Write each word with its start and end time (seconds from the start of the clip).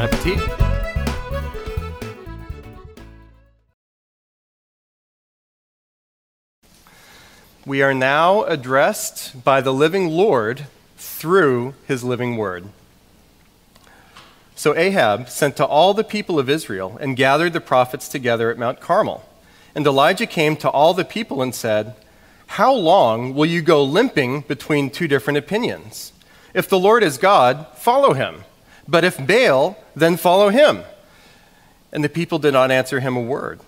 Bon 0.00 0.08
appetit! 0.08 0.40
We 7.66 7.82
are 7.82 7.92
now 7.92 8.44
addressed 8.44 9.44
by 9.44 9.60
the 9.60 9.74
living 9.74 10.08
Lord 10.08 10.66
through 10.96 11.74
his 11.86 12.02
living 12.02 12.38
word. 12.38 12.68
So 14.56 14.74
Ahab 14.74 15.28
sent 15.28 15.58
to 15.58 15.66
all 15.66 15.92
the 15.92 16.02
people 16.02 16.38
of 16.38 16.48
Israel 16.48 16.96
and 16.98 17.14
gathered 17.14 17.52
the 17.52 17.60
prophets 17.60 18.08
together 18.08 18.50
at 18.50 18.56
Mount 18.56 18.80
Carmel. 18.80 19.28
And 19.74 19.86
Elijah 19.86 20.26
came 20.26 20.56
to 20.56 20.70
all 20.70 20.94
the 20.94 21.04
people 21.04 21.42
and 21.42 21.54
said, 21.54 21.94
How 22.46 22.72
long 22.72 23.34
will 23.34 23.44
you 23.44 23.60
go 23.60 23.84
limping 23.84 24.42
between 24.48 24.88
two 24.88 25.08
different 25.08 25.36
opinions? 25.36 26.14
If 26.54 26.70
the 26.70 26.78
Lord 26.78 27.02
is 27.02 27.18
God, 27.18 27.66
follow 27.76 28.14
him. 28.14 28.44
But 28.90 29.04
if 29.04 29.24
Baal, 29.24 29.78
then 29.94 30.16
follow 30.16 30.48
him. 30.48 30.82
And 31.92 32.02
the 32.02 32.08
people 32.08 32.40
did 32.40 32.52
not 32.52 32.72
answer 32.72 32.98
him 32.98 33.16
a 33.16 33.22
word. 33.22 33.60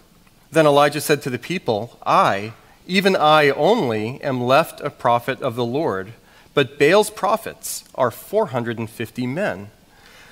Then 0.51 0.67
Elijah 0.67 1.01
said 1.01 1.23
to 1.23 1.31
the 1.31 1.39
people, 1.39 1.97
I, 2.05 2.55
even 2.89 3.15
I 3.15 3.51
only, 3.51 4.21
am 4.23 4.43
left 4.43 4.81
a 4.81 4.91
prophet 4.91 5.41
of 5.41 5.55
the 5.55 5.65
Lord, 5.65 6.13
but 6.55 6.79
Baal's 6.79 7.09
prophets 7.09 7.85
are 7.95 8.11
450 8.11 9.27
men. 9.29 9.71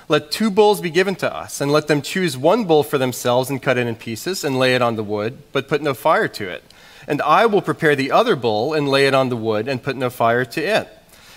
Let 0.09 0.29
two 0.29 0.51
bulls 0.51 0.81
be 0.81 0.89
given 0.89 1.15
to 1.15 1.33
us, 1.33 1.61
and 1.61 1.71
let 1.71 1.87
them 1.87 2.01
choose 2.01 2.37
one 2.37 2.65
bull 2.65 2.83
for 2.83 2.97
themselves 2.97 3.49
and 3.49 3.61
cut 3.63 3.77
it 3.77 3.87
in 3.87 3.95
pieces 3.95 4.43
and 4.43 4.59
lay 4.59 4.75
it 4.75 4.81
on 4.81 4.97
the 4.97 5.03
wood, 5.03 5.41
but 5.53 5.69
put 5.69 5.81
no 5.81 5.93
fire 5.93 6.27
to 6.27 6.49
it. 6.49 6.63
And 7.07 7.21
I 7.21 7.45
will 7.45 7.61
prepare 7.61 7.95
the 7.95 8.11
other 8.11 8.35
bull 8.35 8.73
and 8.73 8.89
lay 8.89 9.07
it 9.07 9.15
on 9.15 9.29
the 9.29 9.37
wood 9.37 9.69
and 9.69 9.81
put 9.81 9.95
no 9.95 10.09
fire 10.09 10.43
to 10.43 10.61
it. 10.61 10.89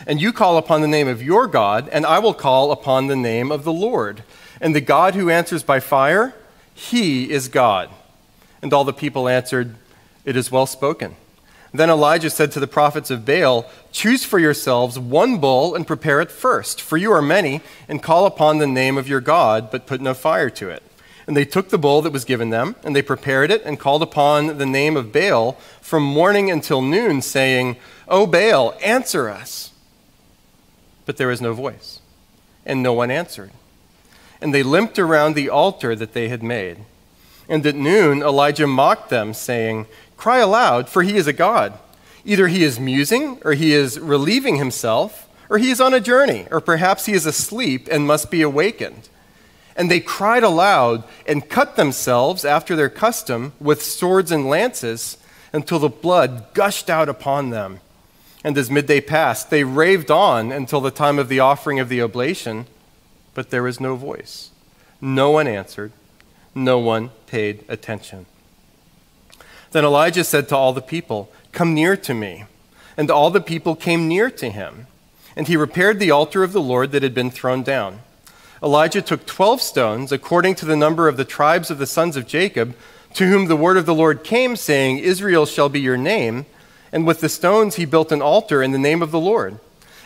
And 0.07 0.21
you 0.21 0.33
call 0.33 0.59
upon 0.59 0.81
the 0.81 0.89
name 0.89 1.09
of 1.09 1.23
your 1.23 1.47
God, 1.47 1.89
and 1.91 2.05
I 2.05 2.19
will 2.19 2.35
call 2.35 2.73
upon 2.73 3.07
the 3.07 3.17
name 3.17 3.51
of 3.51 3.65
the 3.65 3.73
Lord. 3.73 4.23
And 4.61 4.75
the 4.75 4.81
God 4.81 5.15
who 5.15 5.31
answers 5.31 5.63
by 5.63 5.81
fire, 5.81 6.35
he 6.75 7.31
is 7.31 7.49
God. 7.49 7.91
And 8.61 8.73
all 8.73 8.85
the 8.85 8.93
people 8.93 9.29
answered, 9.29 9.77
It 10.25 10.37
is 10.37 10.51
well 10.51 10.67
spoken. 10.67 11.17
Then 11.73 11.91
Elijah 11.91 12.31
said 12.31 12.53
to 12.53 12.61
the 12.61 12.69
prophets 12.69 13.11
of 13.11 13.25
Baal, 13.25 13.69
Choose 13.91 14.25
for 14.25 14.39
yourselves 14.39 14.97
one 14.97 15.39
bull 15.39 15.75
and 15.75 15.87
prepare 15.87 16.21
it 16.21 16.31
first, 16.31 16.81
for 16.81 16.97
you 16.97 17.11
are 17.11 17.21
many, 17.21 17.63
and 17.89 18.03
call 18.03 18.27
upon 18.27 18.59
the 18.59 18.67
name 18.67 18.97
of 18.97 19.09
your 19.09 19.21
God, 19.21 19.73
but 19.73 19.87
put 19.87 20.01
no 20.01 20.15
fire 20.15 20.51
to 20.51 20.71
it. 20.71 20.85
And 21.27 21.37
they 21.37 21.45
took 21.45 21.71
the 21.71 21.79
bull 21.79 22.01
that 22.03 22.13
was 22.13 22.25
given 22.25 22.51
them, 22.51 22.77
and 22.85 22.95
they 22.95 23.03
prepared 23.03 23.51
it, 23.51 23.63
and 23.65 23.81
called 23.81 24.03
upon 24.03 24.59
the 24.59 24.67
name 24.67 24.97
of 24.97 25.13
Baal 25.13 25.59
from 25.81 26.05
morning 26.05 26.49
until 26.49 26.81
noon, 26.81 27.23
saying, 27.23 27.77
O 28.07 28.25
Baal, 28.25 28.77
answer 28.81 29.29
us. 29.29 29.73
But 31.07 31.17
there 31.17 31.29
was 31.29 31.41
no 31.41 31.53
voice, 31.53 32.01
and 32.65 32.83
no 32.83 32.93
one 32.93 33.11
answered. 33.11 33.51
And 34.41 34.55
they 34.55 34.63
limped 34.63 34.99
around 34.99 35.35
the 35.35 35.49
altar 35.49 35.95
that 35.95 36.13
they 36.13 36.29
had 36.29 36.43
made. 36.43 36.79
And 37.49 37.65
at 37.67 37.75
noon, 37.75 38.23
Elijah 38.23 38.67
mocked 38.67 39.11
them, 39.11 39.35
saying, 39.35 39.87
Cry 40.17 40.39
aloud, 40.39 40.89
for 40.89 41.03
he 41.03 41.17
is 41.17 41.27
a 41.27 41.33
God. 41.33 41.79
Either 42.25 42.49
he 42.49 42.65
is 42.65 42.81
musing, 42.81 43.39
or 43.45 43.53
he 43.53 43.73
is 43.73 44.01
relieving 44.01 44.57
himself, 44.57 45.29
or 45.51 45.59
he 45.59 45.71
is 45.71 45.81
on 45.81 45.93
a 45.93 46.01
journey, 46.01 46.47
or 46.51 46.61
perhaps 46.61 47.07
he 47.07 47.13
is 47.13 47.27
asleep 47.27 47.87
and 47.91 48.07
must 48.07 48.31
be 48.31 48.41
awakened. 48.41 49.09
And 49.77 49.91
they 49.91 50.01
cried 50.01 50.43
aloud 50.43 51.05
and 51.27 51.49
cut 51.49 51.77
themselves 51.77 52.45
after 52.45 52.75
their 52.77 52.89
custom 52.89 53.53
with 53.61 53.83
swords 53.83 54.31
and 54.31 54.49
lances 54.49 55.19
until 55.53 55.79
the 55.79 55.89
blood 55.89 56.55
gushed 56.55 56.89
out 56.89 57.09
upon 57.09 57.51
them. 57.51 57.81
And 58.45 58.57
as 58.59 58.71
midday 58.71 59.01
passed, 59.01 59.49
they 59.49 59.65
raved 59.65 60.11
on 60.11 60.53
until 60.53 60.83
the 60.83 60.91
time 60.91 61.19
of 61.19 61.29
the 61.29 61.41
offering 61.41 61.81
of 61.81 61.89
the 61.89 62.03
oblation, 62.03 62.67
but 63.33 63.51
there 63.51 63.63
was 63.63 63.81
no 63.81 63.97
voice. 63.97 64.51
No 65.01 65.31
one 65.31 65.49
answered, 65.49 65.93
no 66.55 66.79
one 66.79 67.11
paid 67.27 67.65
attention. 67.69 68.27
Then 69.73 69.85
Elijah 69.85 70.23
said 70.23 70.49
to 70.49 70.57
all 70.57 70.73
the 70.73 70.81
people, 70.81 71.33
Come 71.51 71.75
near 71.75 71.97
to 71.97 72.15
me. 72.15 72.45
And 72.97 73.11
all 73.11 73.31
the 73.31 73.41
people 73.41 73.75
came 73.75 74.07
near 74.07 74.31
to 74.31 74.51
him. 74.51 74.87
And 75.35 75.49
he 75.49 75.57
repaired 75.57 75.99
the 75.99 76.13
altar 76.13 76.45
of 76.45 76.53
the 76.53 76.61
Lord 76.61 76.93
that 76.93 77.03
had 77.03 77.15
been 77.15 77.31
thrown 77.31 77.65
down. 77.65 78.01
Elijah 78.63 79.03
took 79.03 79.27
twelve 79.27 79.61
stones, 79.61 80.13
according 80.13 80.55
to 80.57 80.65
the 80.65 80.77
number 80.77 81.09
of 81.09 81.17
the 81.17 81.25
tribes 81.25 81.71
of 81.71 81.79
the 81.79 81.87
sons 81.87 82.17
of 82.17 82.27
Jacob, 82.27 82.77
to 83.15 83.27
whom 83.27 83.47
the 83.47 83.57
word 83.57 83.77
of 83.77 83.85
the 83.85 83.95
Lord 83.95 84.23
came, 84.23 84.55
saying, 84.55 84.99
Israel 84.99 85.45
shall 85.45 85.69
be 85.69 85.81
your 85.81 85.97
name. 85.97 86.47
And 86.95 87.09
with 87.09 87.21
the 87.21 87.29
stones 87.29 87.75
he 87.75 87.85
built 87.85 88.13
an 88.13 88.23
altar 88.23 88.63
in 88.63 88.71
the 88.71 88.79
name 88.79 89.03
of 89.03 89.11
the 89.11 89.19
Lord. 89.19 89.59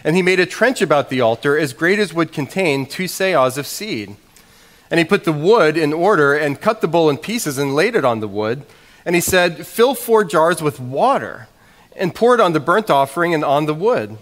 And 0.03 0.17
he 0.17 0.23
made 0.23 0.41
a 0.41 0.47
trench 0.47 0.81
about 0.81 1.11
the 1.11 1.21
altar 1.21 1.59
as 1.59 1.75
great 1.75 1.99
as 1.99 2.15
would 2.15 2.33
contain 2.33 2.87
two 2.87 3.05
seahs 3.05 3.59
of 3.59 3.67
seed. 3.67 4.17
And 4.91 4.99
he 4.99 5.05
put 5.05 5.25
the 5.25 5.33
wood 5.33 5.77
in 5.77 5.93
order 5.93 6.35
and 6.35 6.59
cut 6.59 6.81
the 6.81 6.89
bull 6.89 7.11
in 7.11 7.19
pieces 7.19 7.59
and 7.59 7.75
laid 7.75 7.95
it 7.95 8.07
on 8.07 8.21
the 8.21 8.27
wood. 8.27 8.65
And 9.05 9.15
he 9.15 9.21
said, 9.21 9.67
Fill 9.67 9.95
four 9.95 10.25
jars 10.25 10.63
with 10.63 10.81
water 10.81 11.49
and 11.95 12.15
pour 12.15 12.35
it 12.35 12.41
on 12.41 12.55
the 12.55 12.61
burnt 12.61 12.89
offering 12.89 13.35
and 13.35 13.45
on 13.45 13.67
the 13.67 13.75
wood. 13.75 14.17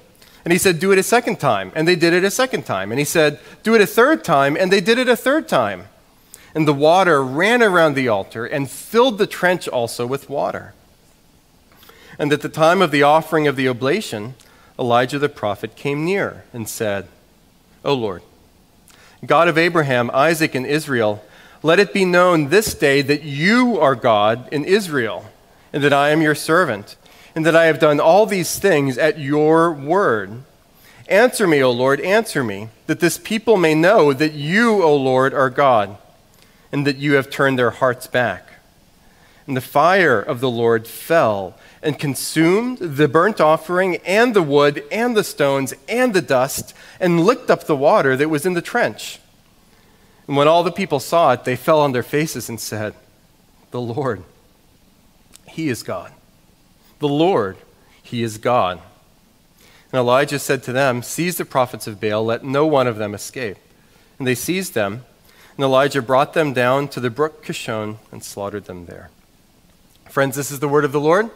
And 0.44 0.50
he 0.50 0.59
said, 0.59 0.81
Do 0.81 0.91
it 0.91 0.98
a 0.98 1.04
second 1.04 1.38
time. 1.38 1.71
And 1.77 1.87
they 1.87 1.94
did 1.94 2.15
it 2.15 2.25
a 2.25 2.33
second 2.33 2.65
time. 2.66 2.91
And 2.91 2.98
he 2.98 3.04
said, 3.04 3.38
Do 3.62 3.77
it 3.77 3.81
a 3.81 3.87
third 3.87 4.25
time. 4.25 4.56
And 4.56 4.72
they 4.72 4.81
did 4.81 4.98
it 4.98 5.09
a 5.09 5.16
third 5.16 5.47
time. 5.47 5.84
And 6.53 6.66
the 6.66 6.72
water 6.75 7.22
ran 7.22 7.62
around 7.62 7.94
the 7.94 8.09
altar 8.09 8.44
and 8.44 8.69
filled 8.69 9.19
the 9.19 9.27
trench 9.28 9.69
also 9.69 10.04
with 10.04 10.28
water. 10.28 10.75
And 12.19 12.32
at 12.32 12.41
the 12.41 12.49
time 12.49 12.81
of 12.81 12.91
the 12.91 13.03
offering 13.03 13.47
of 13.47 13.56
the 13.56 13.69
oblation, 13.69 14.34
Elijah 14.78 15.19
the 15.19 15.28
prophet 15.28 15.77
came 15.77 16.04
near 16.04 16.44
and 16.53 16.69
said, 16.69 17.09
O 17.84 17.94
Lord, 17.94 18.22
God 19.25 19.49
of 19.49 19.59
Abraham, 19.59 20.10
Isaac, 20.12 20.54
and 20.54 20.66
Israel, 20.66 21.22
let 21.62 21.78
it 21.78 21.93
be 21.93 22.04
known 22.04 22.49
this 22.49 22.75
day 22.75 23.03
that 23.03 23.22
you 23.22 23.78
are 23.81 23.94
God 23.94 24.49
in 24.53 24.65
Israel, 24.65 25.27
and 25.72 25.82
that 25.82 25.93
I 25.93 26.10
am 26.10 26.22
your 26.22 26.34
servant, 26.34 26.97
and 27.34 27.44
that 27.44 27.56
I 27.56 27.66
have 27.66 27.78
done 27.78 28.00
all 28.00 28.27
these 28.27 28.59
things 28.59 28.98
at 28.98 29.19
your 29.19 29.72
word. 29.72 30.43
Answer 31.09 31.47
me, 31.47 31.62
O 31.62 31.71
Lord, 31.71 32.00
answer 32.00 32.43
me, 32.43 32.69
that 32.87 33.00
this 33.00 33.19
people 33.19 33.56
may 33.56 33.75
know 33.75 34.12
that 34.12 34.33
you, 34.33 34.83
O 34.83 34.94
Lord, 34.97 35.33
are 35.34 35.50
God, 35.50 35.97
and 36.72 36.87
that 36.87 36.97
you 36.97 37.15
have 37.15 37.31
turned 37.31 37.59
their 37.59 37.71
hearts 37.71 38.06
back. 38.06 38.48
And 39.47 39.56
the 39.56 39.60
fire 39.60 40.21
of 40.21 40.41
the 40.41 40.50
Lord 40.50 40.87
fell 40.87 41.54
and 41.87 42.01
consumed 42.01 42.79
the 42.79 43.07
burnt 43.07 43.41
offering 43.41 43.99
and 43.99 44.35
the 44.35 44.43
wood 44.43 44.83
and 44.91 45.17
the 45.17 45.23
stones 45.23 45.73
and 45.89 46.13
the 46.13 46.21
dust 46.21 46.75
and 46.99 47.21
licked 47.21 47.49
up 47.49 47.65
the 47.65 47.77
water 47.77 48.17
that 48.17 48.29
was 48.29 48.45
in 48.45 48.55
the 48.55 48.61
trench. 48.61 49.21
And 50.27 50.37
when 50.37 50.49
all 50.49 50.65
the 50.65 50.73
people 50.73 50.99
saw 50.99 51.33
it, 51.33 51.45
they 51.45 51.55
fell 51.55 51.79
on 51.79 51.93
their 51.93 52.03
faces 52.03 52.49
and 52.49 52.59
said, 52.59 52.93
The 53.71 53.81
Lord, 53.81 54.25
He 55.47 55.69
is 55.69 55.85
God. 55.85 56.13
The 56.99 57.07
Lord, 57.07 57.57
He 58.03 58.25
is 58.25 58.37
God. 58.37 58.81
And 59.93 60.01
Elijah 60.01 60.41
said 60.41 60.65
to 60.65 60.73
them, 60.73 61.05
Seize 61.05 61.37
the 61.37 61.45
prophets 61.45 61.87
of 61.87 62.01
Baal, 62.01 62.25
let 62.25 62.43
no 62.43 62.67
one 62.67 62.89
of 62.89 62.97
them 62.97 63.15
escape. 63.15 63.59
And 64.19 64.27
they 64.27 64.35
seized 64.35 64.75
them, 64.75 65.05
and 65.57 65.65
Elijah 65.65 66.03
brought 66.03 66.33
them 66.33 66.53
down 66.53 66.89
to 66.89 66.99
the 66.99 67.10
brook 67.10 67.45
Kishon 67.45 67.99
and 68.10 68.25
slaughtered 68.25 68.65
them 68.65 68.87
there. 68.87 69.10
Friends, 70.09 70.34
this 70.34 70.51
is 70.51 70.59
the 70.59 70.69
word 70.69 70.84
of 70.84 70.91
the 70.91 71.01
Lord. 71.01 71.31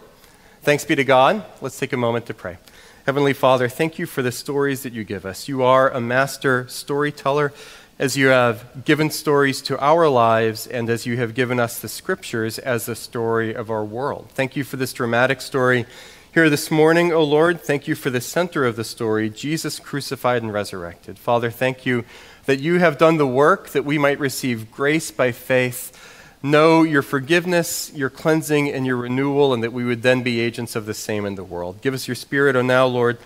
Thanks 0.62 0.84
be 0.84 0.94
to 0.94 1.04
God. 1.04 1.42
Let's 1.62 1.78
take 1.78 1.94
a 1.94 1.96
moment 1.96 2.26
to 2.26 2.34
pray. 2.34 2.58
Heavenly 3.06 3.32
Father, 3.32 3.66
thank 3.66 3.98
you 3.98 4.04
for 4.04 4.20
the 4.20 4.30
stories 4.30 4.82
that 4.82 4.92
you 4.92 5.04
give 5.04 5.24
us. 5.24 5.48
You 5.48 5.62
are 5.62 5.88
a 5.88 6.02
master 6.02 6.68
storyteller 6.68 7.54
as 7.98 8.14
you 8.14 8.26
have 8.26 8.84
given 8.84 9.08
stories 9.08 9.62
to 9.62 9.78
our 9.80 10.06
lives 10.06 10.66
and 10.66 10.90
as 10.90 11.06
you 11.06 11.16
have 11.16 11.32
given 11.32 11.58
us 11.58 11.78
the 11.78 11.88
scriptures 11.88 12.58
as 12.58 12.84
the 12.84 12.94
story 12.94 13.54
of 13.54 13.70
our 13.70 13.82
world. 13.82 14.28
Thank 14.32 14.54
you 14.54 14.62
for 14.62 14.76
this 14.76 14.92
dramatic 14.92 15.40
story 15.40 15.86
here 16.34 16.50
this 16.50 16.70
morning, 16.70 17.10
O 17.10 17.24
Lord. 17.24 17.62
Thank 17.62 17.88
you 17.88 17.94
for 17.94 18.10
the 18.10 18.20
center 18.20 18.66
of 18.66 18.76
the 18.76 18.84
story, 18.84 19.30
Jesus 19.30 19.80
crucified 19.80 20.42
and 20.42 20.52
resurrected. 20.52 21.18
Father, 21.18 21.50
thank 21.50 21.86
you 21.86 22.04
that 22.44 22.60
you 22.60 22.80
have 22.80 22.98
done 22.98 23.16
the 23.16 23.26
work 23.26 23.70
that 23.70 23.86
we 23.86 23.96
might 23.96 24.20
receive 24.20 24.70
grace 24.70 25.10
by 25.10 25.32
faith, 25.32 25.96
know 26.42 26.82
your 26.82 27.02
forgiveness, 27.02 27.92
your 27.94 28.10
cleansing, 28.10 28.70
and 28.70 28.86
your 28.86 28.96
renewal, 28.96 29.52
and 29.52 29.62
that 29.62 29.72
we 29.72 29.84
would 29.84 30.02
then 30.02 30.22
be 30.22 30.40
agents 30.40 30.74
of 30.76 30.86
the 30.86 30.94
same 30.94 31.24
in 31.26 31.34
the 31.34 31.44
world. 31.44 31.80
Give 31.82 31.94
us 31.94 32.08
your 32.08 32.14
spirit, 32.14 32.56
O 32.56 32.60
oh 32.60 32.62
now, 32.62 32.86
Lord, 32.86 33.18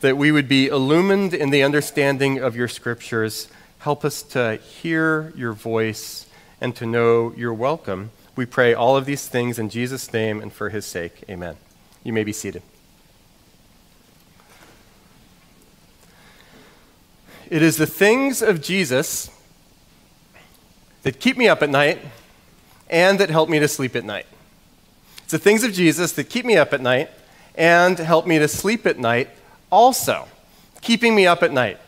that 0.00 0.16
we 0.16 0.32
would 0.32 0.48
be 0.48 0.66
illumined 0.66 1.34
in 1.34 1.50
the 1.50 1.62
understanding 1.62 2.38
of 2.38 2.56
your 2.56 2.68
scriptures 2.68 3.48
Help 3.82 4.04
us 4.04 4.22
to 4.22 4.54
hear 4.58 5.32
your 5.34 5.52
voice 5.52 6.26
and 6.60 6.76
to 6.76 6.86
know 6.86 7.34
you're 7.36 7.52
welcome. 7.52 8.12
We 8.36 8.46
pray 8.46 8.74
all 8.74 8.96
of 8.96 9.06
these 9.06 9.26
things 9.26 9.58
in 9.58 9.70
Jesus' 9.70 10.12
name 10.12 10.40
and 10.40 10.52
for 10.52 10.70
his 10.70 10.86
sake. 10.86 11.24
Amen. 11.28 11.56
You 12.04 12.12
may 12.12 12.22
be 12.22 12.32
seated. 12.32 12.62
It 17.50 17.60
is 17.60 17.76
the 17.76 17.88
things 17.88 18.40
of 18.40 18.62
Jesus 18.62 19.32
that 21.02 21.18
keep 21.18 21.36
me 21.36 21.48
up 21.48 21.60
at 21.60 21.68
night 21.68 21.98
and 22.92 23.18
that 23.18 23.30
help 23.30 23.48
me 23.48 23.58
to 23.58 23.66
sleep 23.66 23.96
at 23.96 24.04
night. 24.04 24.26
It's 25.24 25.32
the 25.32 25.38
things 25.38 25.64
of 25.64 25.72
Jesus 25.72 26.12
that 26.12 26.24
keep 26.24 26.44
me 26.44 26.56
up 26.56 26.72
at 26.72 26.80
night 26.80 27.10
and 27.56 27.98
help 27.98 28.26
me 28.26 28.38
to 28.38 28.46
sleep 28.46 28.86
at 28.86 28.98
night 28.98 29.30
also, 29.70 30.28
keeping 30.80 31.14
me 31.14 31.26
up 31.26 31.42
at 31.42 31.52
night. 31.52 31.78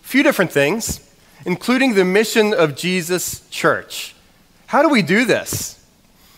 A 0.00 0.06
few 0.06 0.22
different 0.24 0.50
things, 0.50 1.08
including 1.44 1.94
the 1.94 2.04
mission 2.04 2.52
of 2.52 2.74
Jesus' 2.74 3.46
church. 3.50 4.16
How 4.66 4.82
do 4.82 4.88
we 4.88 5.02
do 5.02 5.24
this? 5.24 5.80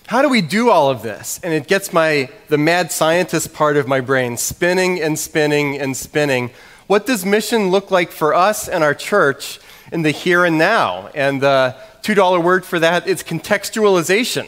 How 0.08 0.20
do 0.20 0.28
we 0.28 0.42
do 0.42 0.68
all 0.70 0.90
of 0.90 1.02
this? 1.02 1.40
And 1.42 1.54
it 1.54 1.66
gets 1.66 1.92
my 1.92 2.28
the 2.48 2.58
mad 2.58 2.92
scientist 2.92 3.54
part 3.54 3.76
of 3.76 3.88
my 3.88 4.00
brain 4.00 4.36
spinning 4.36 5.00
and 5.00 5.18
spinning 5.18 5.78
and 5.78 5.96
spinning 5.96 6.50
what 6.86 7.04
does 7.04 7.26
mission 7.26 7.70
look 7.70 7.90
like 7.90 8.12
for 8.12 8.32
us 8.32 8.68
and 8.68 8.84
our 8.84 8.94
church 8.94 9.58
in 9.90 10.02
the 10.02 10.12
here 10.12 10.44
and 10.44 10.56
now? 10.56 11.08
And 11.16 11.40
the 11.40 11.74
$2 12.06 12.40
word 12.40 12.64
for 12.64 12.78
that 12.78 13.08
is 13.08 13.24
contextualization. 13.24 14.46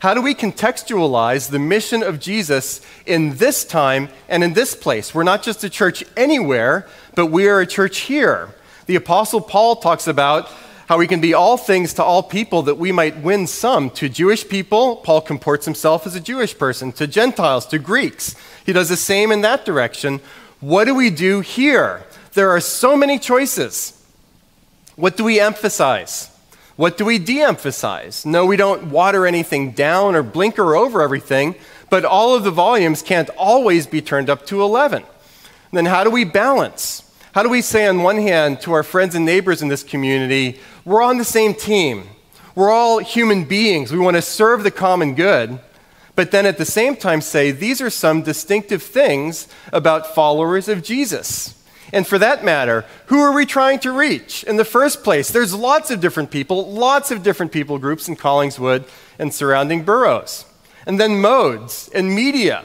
How 0.00 0.12
do 0.12 0.20
we 0.20 0.34
contextualize 0.34 1.48
the 1.48 1.58
mission 1.58 2.02
of 2.02 2.20
Jesus 2.20 2.82
in 3.06 3.38
this 3.38 3.64
time 3.64 4.10
and 4.28 4.44
in 4.44 4.52
this 4.52 4.76
place? 4.76 5.14
We're 5.14 5.22
not 5.22 5.42
just 5.42 5.64
a 5.64 5.70
church 5.70 6.04
anywhere, 6.18 6.86
but 7.14 7.26
we 7.26 7.48
are 7.48 7.60
a 7.60 7.66
church 7.66 8.00
here. 8.00 8.50
The 8.84 8.96
Apostle 8.96 9.40
Paul 9.40 9.76
talks 9.76 10.06
about 10.06 10.50
how 10.86 10.98
we 10.98 11.06
can 11.06 11.22
be 11.22 11.32
all 11.32 11.56
things 11.56 11.94
to 11.94 12.04
all 12.04 12.22
people 12.22 12.62
that 12.64 12.76
we 12.76 12.92
might 12.92 13.16
win 13.22 13.46
some. 13.46 13.88
To 13.90 14.10
Jewish 14.10 14.46
people, 14.46 14.96
Paul 14.96 15.22
comports 15.22 15.64
himself 15.64 16.06
as 16.06 16.14
a 16.14 16.20
Jewish 16.20 16.58
person. 16.58 16.92
To 16.92 17.06
Gentiles, 17.06 17.64
to 17.66 17.78
Greeks, 17.78 18.36
he 18.66 18.74
does 18.74 18.90
the 18.90 18.96
same 18.96 19.32
in 19.32 19.40
that 19.40 19.64
direction. 19.64 20.20
What 20.60 20.84
do 20.84 20.94
we 20.94 21.08
do 21.08 21.40
here? 21.40 22.04
There 22.34 22.50
are 22.50 22.60
so 22.60 22.96
many 22.98 23.18
choices. 23.18 23.94
What 24.96 25.16
do 25.16 25.24
we 25.24 25.40
emphasize? 25.40 26.30
What 26.78 26.96
do 26.96 27.04
we 27.04 27.18
de 27.18 27.42
emphasize? 27.42 28.24
No, 28.24 28.46
we 28.46 28.56
don't 28.56 28.90
water 28.90 29.26
anything 29.26 29.72
down 29.72 30.14
or 30.14 30.22
blinker 30.22 30.76
over 30.76 31.02
everything, 31.02 31.56
but 31.90 32.04
all 32.04 32.36
of 32.36 32.44
the 32.44 32.52
volumes 32.52 33.02
can't 33.02 33.28
always 33.30 33.88
be 33.88 34.00
turned 34.00 34.30
up 34.30 34.46
to 34.46 34.62
11. 34.62 35.02
then, 35.72 35.86
how 35.86 36.04
do 36.04 36.10
we 36.10 36.22
balance? 36.22 37.02
How 37.32 37.42
do 37.42 37.48
we 37.48 37.62
say, 37.62 37.88
on 37.88 38.04
one 38.04 38.18
hand, 38.18 38.60
to 38.60 38.72
our 38.74 38.84
friends 38.84 39.16
and 39.16 39.26
neighbors 39.26 39.60
in 39.60 39.66
this 39.66 39.82
community, 39.82 40.60
we're 40.84 41.02
on 41.02 41.18
the 41.18 41.24
same 41.24 41.52
team? 41.52 42.10
We're 42.54 42.70
all 42.70 43.00
human 43.00 43.42
beings. 43.42 43.90
We 43.90 43.98
want 43.98 44.14
to 44.14 44.22
serve 44.22 44.62
the 44.62 44.70
common 44.70 45.16
good 45.16 45.58
but 46.18 46.32
then 46.32 46.46
at 46.46 46.58
the 46.58 46.64
same 46.64 46.96
time 46.96 47.20
say 47.20 47.52
these 47.52 47.80
are 47.80 47.90
some 47.90 48.22
distinctive 48.22 48.82
things 48.82 49.46
about 49.72 50.16
followers 50.16 50.68
of 50.68 50.82
Jesus. 50.82 51.54
And 51.92 52.06
for 52.06 52.18
that 52.18 52.44
matter, 52.44 52.84
who 53.06 53.20
are 53.20 53.32
we 53.32 53.46
trying 53.46 53.78
to 53.80 53.92
reach? 53.92 54.44
In 54.44 54.56
the 54.56 54.64
first 54.64 55.02
place, 55.02 55.30
there's 55.30 55.54
lots 55.54 55.90
of 55.90 56.00
different 56.00 56.30
people, 56.30 56.70
lots 56.70 57.10
of 57.10 57.22
different 57.22 57.52
people 57.52 57.78
groups 57.78 58.08
in 58.08 58.16
Collingswood 58.16 58.86
and 59.18 59.32
surrounding 59.32 59.84
boroughs. 59.84 60.44
And 60.86 61.00
then 61.00 61.20
modes 61.20 61.90
and 61.94 62.14
media. 62.14 62.64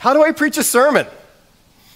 How 0.00 0.14
do 0.14 0.22
I 0.22 0.32
preach 0.32 0.58
a 0.58 0.62
sermon? 0.62 1.06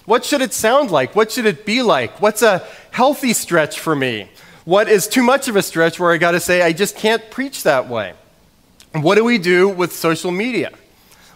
What 0.05 0.25
should 0.25 0.41
it 0.41 0.55
sound 0.55 0.91
like? 0.91 1.15
What 1.15 1.31
should 1.33 1.45
it 1.45 1.67
be 1.67 1.83
like? 1.83 2.21
What's 2.21 2.43
a 2.43 2.67
healthy 2.91 3.35
stretch 3.35 3.79
for 3.79 3.95
me? 3.95 4.31
What 4.65 4.89
is 4.89 5.07
too 5.07 5.23
much 5.23 5.49
of 5.49 5.57
a 5.57 5.63
stretch 5.63 5.99
where 6.01 6.13
I 6.13 6.17
got 6.19 6.33
to 6.33 6.41
say, 6.41 6.63
I 6.63 6.73
just 6.73 6.97
can't 6.97 7.31
preach 7.31 7.63
that 7.63 7.89
way? 7.89 8.15
What 8.93 9.17
do 9.17 9.25
we 9.25 9.39
do 9.39 9.69
with 9.69 9.93
social 9.93 10.31
media? 10.31 10.73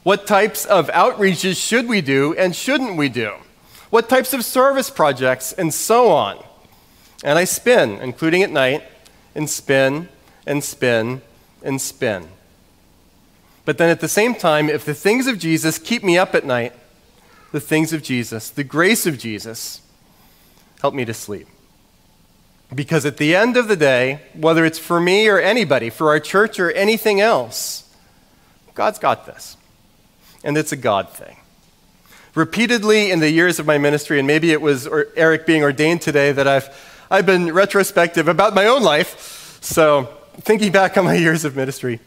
What 0.03 0.27
types 0.27 0.65
of 0.65 0.89
outreaches 0.89 1.57
should 1.57 1.89
we 1.89 2.01
do 2.01 2.35
and 2.35 2.57
shouldn't 2.57 2.97
we 2.97 3.09
do? 3.09 3.35
What 3.93 4.09
types 4.09 4.33
of 4.33 4.43
service 4.43 4.89
projects 4.89 5.53
and 5.53 5.73
so 5.73 6.09
on? 6.09 6.43
And 7.23 7.39
I 7.39 7.45
spin, 7.45 7.99
including 8.01 8.43
at 8.43 8.49
night, 8.49 8.85
and 9.35 9.51
spin 9.51 10.09
and 10.47 10.65
spin 10.65 11.21
and 11.63 11.79
spin. 11.79 12.29
But 13.67 13.77
then 13.77 13.91
at 13.91 14.01
the 14.01 14.09
same 14.09 14.35
time, 14.35 14.71
if 14.71 14.87
the 14.87 14.95
things 14.95 15.27
of 15.27 15.39
Jesus 15.39 15.79
keep 15.79 16.03
me 16.03 16.17
up 16.17 16.35
at 16.35 16.47
night, 16.47 16.73
the 17.53 17.61
things 17.61 17.93
of 17.93 18.03
Jesus, 18.03 18.49
the 18.49 18.65
grace 18.65 19.05
of 19.05 19.19
Jesus, 19.19 19.83
help 20.81 20.95
me 20.95 21.05
to 21.05 21.13
sleep. 21.13 21.47
Because 22.75 23.05
at 23.05 23.19
the 23.19 23.37
end 23.37 23.59
of 23.59 23.69
the 23.69 23.77
day, 23.77 24.23
whether 24.33 24.65
it's 24.65 24.79
for 24.79 25.01
me 25.01 25.29
or 25.29 25.39
anybody, 25.39 25.91
for 25.91 26.09
our 26.09 26.19
church 26.19 26.59
or 26.59 26.71
anything 26.71 27.21
else, 27.21 27.95
God's 28.73 28.99
got 28.99 29.27
this. 29.27 29.59
And 30.43 30.57
it's 30.57 30.73
a 30.73 30.77
God 30.77 31.11
thing. 31.11 31.37
Repeatedly 32.35 33.11
in 33.11 33.21
the 33.21 33.31
years 33.31 33.59
of 33.59 33.67
my 33.67 33.77
ministry, 33.77 34.19
and 34.19 34.27
maybe 34.27 34.53
it 34.53 34.63
was 34.63 34.89
Eric 35.17 35.45
being 35.45 35.63
ordained 35.63 36.01
today, 36.01 36.33
that 36.33 36.49
I've, 36.49 36.69
I've 37.11 37.27
been 37.27 37.53
retrospective 37.53 38.27
about 38.27 38.55
my 38.55 38.67
own 38.67 38.83
life. 38.83 39.59
So, 39.61 40.05
thinking 40.41 40.73
back 40.73 40.97
on 40.97 41.05
my 41.05 41.15
years 41.27 41.45
of 41.45 41.57
ministry, 41.57 42.01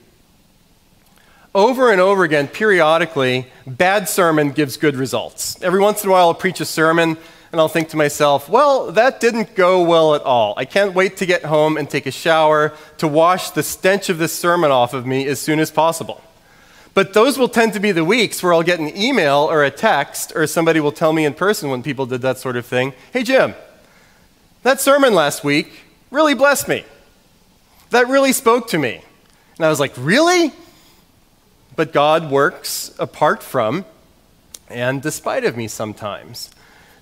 over 1.53 1.91
and 1.91 2.01
over 2.01 2.23
again, 2.23 2.47
periodically, 2.47 3.47
bad 3.67 4.09
sermon 4.09 4.49
gives 4.49 4.77
good 4.77 4.95
results. 4.95 5.61
Every 5.61 5.79
once 5.79 6.03
in 6.03 6.09
a 6.09 6.11
while, 6.11 6.27
I'll 6.27 6.33
preach 6.33 6.59
a 6.59 6.65
sermon 6.65 7.17
and 7.51 7.61
I'll 7.61 7.69
think 7.69 7.89
to 7.89 7.97
myself, 7.97 8.49
well, 8.49 8.91
that 8.91 9.21
didn't 9.21 9.55
go 9.55 9.83
well 9.83 10.15
at 10.15 10.23
all. 10.23 10.55
I 10.57 10.65
can't 10.65 10.93
wait 10.93 11.17
to 11.17 11.25
get 11.25 11.45
home 11.45 11.77
and 11.77 11.89
take 11.89 12.07
a 12.07 12.11
shower 12.11 12.73
to 12.97 13.07
wash 13.07 13.51
the 13.51 13.63
stench 13.63 14.09
of 14.09 14.17
this 14.17 14.33
sermon 14.33 14.71
off 14.71 14.93
of 14.93 15.05
me 15.05 15.27
as 15.27 15.39
soon 15.39 15.59
as 15.59 15.71
possible. 15.71 16.21
But 16.95 17.13
those 17.13 17.37
will 17.37 17.49
tend 17.49 17.73
to 17.73 17.79
be 17.79 17.91
the 17.91 18.05
weeks 18.05 18.41
where 18.41 18.53
I'll 18.53 18.63
get 18.63 18.79
an 18.79 18.95
email 18.97 19.47
or 19.51 19.63
a 19.65 19.69
text, 19.69 20.31
or 20.33 20.47
somebody 20.47 20.79
will 20.79 20.93
tell 20.93 21.11
me 21.11 21.25
in 21.25 21.33
person 21.33 21.69
when 21.69 21.83
people 21.83 22.05
did 22.05 22.21
that 22.21 22.39
sort 22.39 22.55
of 22.55 22.65
thing 22.65 22.93
Hey, 23.13 23.21
Jim, 23.21 23.53
that 24.63 24.81
sermon 24.81 25.13
last 25.13 25.43
week 25.43 25.83
really 26.09 26.33
blessed 26.33 26.67
me. 26.67 26.85
That 27.91 28.07
really 28.07 28.31
spoke 28.31 28.69
to 28.69 28.79
me. 28.79 29.03
And 29.57 29.65
I 29.65 29.69
was 29.69 29.79
like, 29.79 29.93
Really? 29.97 30.51
But 31.75 31.91
God 31.91 32.31
works 32.31 32.95
apart 32.97 33.43
from 33.43 33.83
and 34.69 35.01
despite 35.01 35.43
of 35.43 35.57
me 35.57 35.67
sometimes 35.67 36.49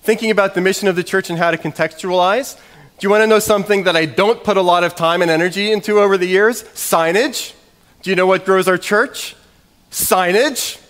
thinking 0.02 0.30
about 0.30 0.54
the 0.54 0.60
mission 0.60 0.88
of 0.88 0.96
the 0.96 1.04
church 1.04 1.30
and 1.30 1.38
how 1.38 1.52
to 1.52 1.56
contextualize. 1.56 2.56
Do 2.98 3.06
you 3.06 3.10
want 3.10 3.22
to 3.22 3.26
know 3.26 3.38
something 3.38 3.84
that 3.84 3.96
I 3.96 4.04
don't 4.04 4.42
put 4.42 4.56
a 4.56 4.62
lot 4.62 4.84
of 4.84 4.94
time 4.96 5.22
and 5.22 5.30
energy 5.30 5.72
into 5.72 6.00
over 6.00 6.18
the 6.18 6.26
years? 6.26 6.64
Signage. 6.74 7.54
Do 8.02 8.10
you 8.10 8.16
know 8.16 8.26
what 8.26 8.44
grows 8.44 8.68
our 8.68 8.76
church? 8.76 9.34
Signage. 9.94 10.80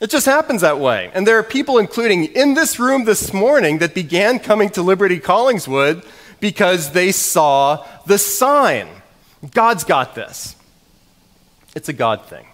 It 0.00 0.08
just 0.08 0.24
happens 0.24 0.62
that 0.62 0.80
way. 0.80 1.10
And 1.12 1.26
there 1.26 1.38
are 1.38 1.42
people, 1.42 1.76
including 1.76 2.24
in 2.24 2.54
this 2.54 2.78
room 2.78 3.04
this 3.04 3.34
morning, 3.34 3.78
that 3.78 3.94
began 3.94 4.38
coming 4.38 4.70
to 4.70 4.82
Liberty 4.82 5.20
Collingswood 5.20 6.02
because 6.40 6.92
they 6.92 7.12
saw 7.12 7.86
the 8.06 8.16
sign. 8.16 8.88
God's 9.52 9.84
got 9.84 10.14
this. 10.14 10.56
It's 11.76 11.90
a 11.90 11.92
God 11.92 12.24
thing. 12.24 12.46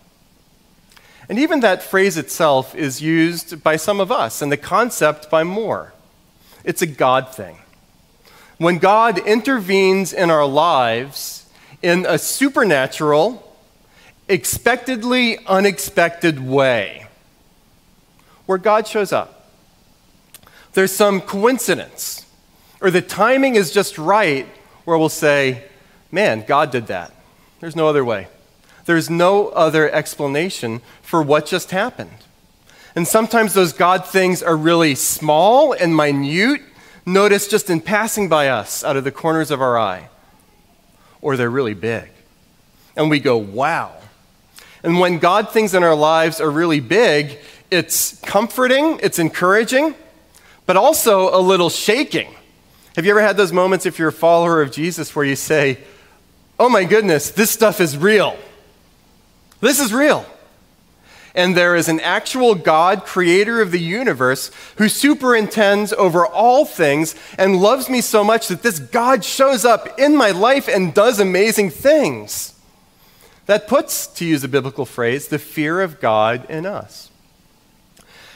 And 1.28 1.38
even 1.38 1.60
that 1.60 1.84
phrase 1.84 2.16
itself 2.16 2.74
is 2.74 3.00
used 3.00 3.62
by 3.62 3.76
some 3.76 4.00
of 4.00 4.10
us, 4.10 4.42
and 4.42 4.50
the 4.50 4.56
concept 4.56 5.30
by 5.30 5.44
more. 5.44 5.92
It's 6.64 6.82
a 6.82 6.86
God 6.86 7.32
thing. 7.32 7.58
When 8.56 8.78
God 8.78 9.18
intervenes 9.18 10.12
in 10.12 10.32
our 10.32 10.46
lives 10.46 11.46
in 11.80 12.04
a 12.06 12.18
supernatural, 12.18 13.47
expectedly 14.28 15.38
unexpected 15.46 16.40
way, 16.40 17.06
where 18.46 18.58
God 18.58 18.86
shows 18.86 19.12
up, 19.12 19.50
there's 20.74 20.92
some 20.92 21.20
coincidence, 21.20 22.26
or 22.80 22.90
the 22.90 23.02
timing 23.02 23.56
is 23.56 23.72
just 23.72 23.98
right, 23.98 24.46
where 24.84 24.98
we'll 24.98 25.08
say, 25.08 25.64
Man, 26.10 26.44
God 26.46 26.70
did 26.70 26.86
that. 26.86 27.12
There's 27.60 27.76
no 27.76 27.88
other 27.88 28.04
way. 28.04 28.28
There's 28.86 29.10
no 29.10 29.48
other 29.48 29.90
explanation 29.90 30.80
for 31.02 31.22
what 31.22 31.44
just 31.44 31.70
happened. 31.70 32.24
And 32.94 33.06
sometimes 33.06 33.52
those 33.52 33.74
God 33.74 34.06
things 34.06 34.42
are 34.42 34.56
really 34.56 34.94
small 34.94 35.72
and 35.72 35.94
minute, 35.94 36.62
noticed 37.04 37.50
just 37.50 37.68
in 37.68 37.80
passing 37.80 38.28
by 38.28 38.48
us 38.48 38.82
out 38.82 38.96
of 38.96 39.04
the 39.04 39.12
corners 39.12 39.50
of 39.50 39.60
our 39.60 39.78
eye. 39.78 40.08
Or 41.20 41.36
they're 41.36 41.50
really 41.50 41.74
big. 41.74 42.08
And 42.96 43.10
we 43.10 43.20
go, 43.20 43.36
wow. 43.36 43.97
And 44.82 45.00
when 45.00 45.18
God 45.18 45.50
things 45.50 45.74
in 45.74 45.82
our 45.82 45.94
lives 45.94 46.40
are 46.40 46.50
really 46.50 46.80
big, 46.80 47.38
it's 47.70 48.18
comforting, 48.20 49.00
it's 49.02 49.18
encouraging, 49.18 49.94
but 50.66 50.76
also 50.76 51.34
a 51.36 51.40
little 51.40 51.70
shaking. 51.70 52.28
Have 52.96 53.04
you 53.04 53.10
ever 53.10 53.20
had 53.20 53.36
those 53.36 53.52
moments, 53.52 53.86
if 53.86 53.98
you're 53.98 54.08
a 54.08 54.12
follower 54.12 54.62
of 54.62 54.72
Jesus, 54.72 55.14
where 55.14 55.24
you 55.24 55.36
say, 55.36 55.78
Oh 56.58 56.68
my 56.68 56.84
goodness, 56.84 57.30
this 57.30 57.50
stuff 57.50 57.80
is 57.80 57.96
real? 57.96 58.36
This 59.60 59.80
is 59.80 59.92
real. 59.92 60.24
and 61.34 61.56
there 61.56 61.76
is 61.76 61.88
an 61.88 62.00
actual 62.00 62.56
God, 62.56 63.04
creator 63.04 63.60
of 63.62 63.70
the 63.70 63.78
universe, 63.78 64.50
who 64.76 64.88
superintends 64.88 65.92
over 65.92 66.26
all 66.26 66.64
things 66.64 67.14
and 67.38 67.60
loves 67.60 67.88
me 67.88 68.00
so 68.00 68.24
much 68.24 68.48
that 68.48 68.62
this 68.62 68.80
God 68.80 69.24
shows 69.24 69.64
up 69.64 70.00
in 70.00 70.16
my 70.16 70.32
life 70.32 70.68
and 70.68 70.92
does 70.92 71.20
amazing 71.20 71.70
things. 71.70 72.54
That 73.48 73.66
puts, 73.66 74.06
to 74.08 74.26
use 74.26 74.44
a 74.44 74.48
biblical 74.48 74.84
phrase, 74.84 75.28
the 75.28 75.38
fear 75.38 75.80
of 75.80 76.00
God 76.00 76.44
in 76.50 76.66
us. 76.66 77.10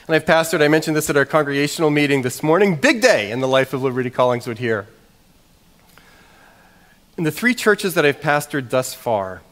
And 0.07 0.15
I've 0.15 0.25
pastored, 0.25 0.63
I 0.63 0.67
mentioned 0.67 0.97
this 0.97 1.07
at 1.07 1.15
our 1.15 1.23
congregational 1.23 1.91
meeting 1.91 2.23
this 2.23 2.41
morning. 2.41 2.77
Big 2.77 2.99
day 2.99 3.29
in 3.29 3.39
the 3.39 3.47
life 3.47 3.73
of 3.73 3.83
Liberty 3.83 4.09
Collingswood 4.09 4.57
here. 4.57 4.87
In 7.15 7.25
the 7.25 7.31
three 7.31 7.53
churches 7.53 7.93
that 7.93 8.07
I've 8.07 8.21
pastored 8.21 8.71
thus 8.71 8.95
far, 8.95 9.43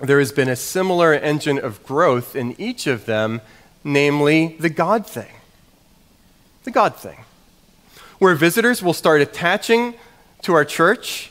there 0.00 0.18
has 0.18 0.32
been 0.32 0.48
a 0.48 0.56
similar 0.56 1.14
engine 1.14 1.60
of 1.60 1.80
growth 1.84 2.34
in 2.34 2.60
each 2.60 2.88
of 2.88 3.06
them, 3.06 3.42
namely 3.84 4.56
the 4.58 4.68
God 4.68 5.06
thing. 5.06 5.32
The 6.64 6.72
God 6.72 6.96
thing. 6.96 7.24
Where 8.18 8.34
visitors 8.34 8.82
will 8.82 8.94
start 8.94 9.20
attaching 9.20 9.94
to 10.42 10.54
our 10.54 10.64
church 10.64 11.30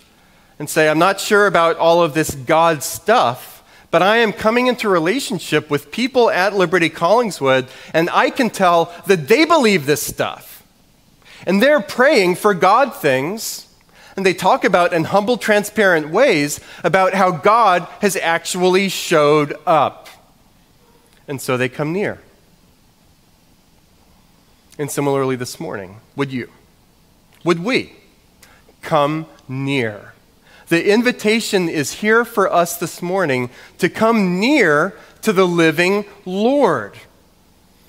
and 0.60 0.70
say, 0.70 0.90
I'm 0.90 1.00
not 1.00 1.20
sure 1.20 1.48
about 1.48 1.78
all 1.78 2.02
of 2.02 2.14
this 2.14 2.34
God 2.34 2.84
stuff, 2.84 3.64
but 3.92 4.02
I 4.02 4.18
am 4.18 4.34
coming 4.34 4.68
into 4.68 4.90
relationship 4.90 5.70
with 5.70 5.92
people 5.92 6.30
at 6.30 6.54
Liberty 6.54 6.90
Collingswood, 6.90 7.70
and 7.94 8.10
I 8.10 8.30
can 8.30 8.50
tell 8.50 8.94
that 9.08 9.28
they 9.28 9.46
believe 9.46 9.86
this 9.86 10.02
stuff. 10.02 10.64
And 11.46 11.62
they're 11.62 11.82
praying 11.82 12.36
for 12.36 12.54
God 12.54 12.96
things, 12.96 13.68
and 14.16 14.26
they 14.26 14.34
talk 14.34 14.64
about 14.64 14.94
in 14.94 15.06
humble, 15.06 15.38
transparent 15.38 16.10
ways 16.10 16.60
about 16.84 17.14
how 17.14 17.32
God 17.32 17.88
has 18.02 18.16
actually 18.16 18.90
showed 18.90 19.56
up. 19.66 20.08
And 21.28 21.42
so 21.42 21.58
they 21.58 21.70
come 21.70 21.92
near. 21.92 22.20
And 24.78 24.92
similarly, 24.92 25.36
this 25.36 25.60
morning, 25.60 26.02
would 26.16 26.32
you, 26.34 26.50
would 27.44 27.64
we 27.64 27.94
come 28.82 29.26
near? 29.48 30.15
The 30.68 30.92
invitation 30.92 31.70
is 31.70 31.94
here 31.94 32.26
for 32.26 32.52
us 32.52 32.78
this 32.78 33.02
morning 33.02 33.50
to 33.78 33.90
come 33.90 34.40
near 34.40 34.98
to 35.22 35.32
the 35.32 35.46
living 35.46 36.06
Lord. 36.26 36.94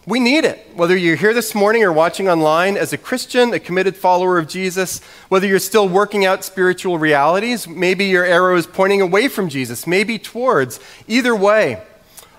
We 0.07 0.21
need 0.21 0.45
it. 0.45 0.71
Whether 0.75 0.97
you're 0.97 1.17
here 1.17 1.35
this 1.35 1.55
morning 1.55 1.83
or 1.83 1.93
watching 1.93 2.29
online 2.29 2.77
as 2.77 2.93
a 2.93 2.99
Christian, 2.99 3.53
a 3.53 3.59
committed 3.59 3.97
follower 3.97 4.39
of 4.39 4.47
Jesus, 4.47 5.01
whether 5.29 5.47
you're 5.47 5.59
still 5.59 5.89
working 5.89 6.25
out 6.25 6.45
spiritual 6.45 6.99
realities, 6.99 7.67
maybe 7.67 8.05
your 8.05 8.25
arrow 8.25 8.57
is 8.57 8.69
pointing 8.69 9.01
away 9.01 9.27
from 9.27 9.49
Jesus, 9.49 9.85
maybe 9.87 10.19
towards. 10.19 10.79
Either 11.09 11.35
way, 11.35 11.83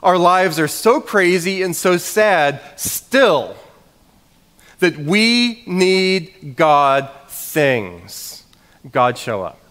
our 0.02 0.18
lives 0.18 0.60
are 0.60 0.68
so 0.68 1.02
crazy 1.02 1.62
and 1.62 1.76
so 1.76 1.98
sad 1.98 2.62
still 2.78 3.58
that 4.80 4.98
we 4.98 5.64
need 5.66 6.56
God 6.56 7.10
things. 7.28 8.46
God 8.92 9.18
show 9.18 9.44
up. 9.44 9.67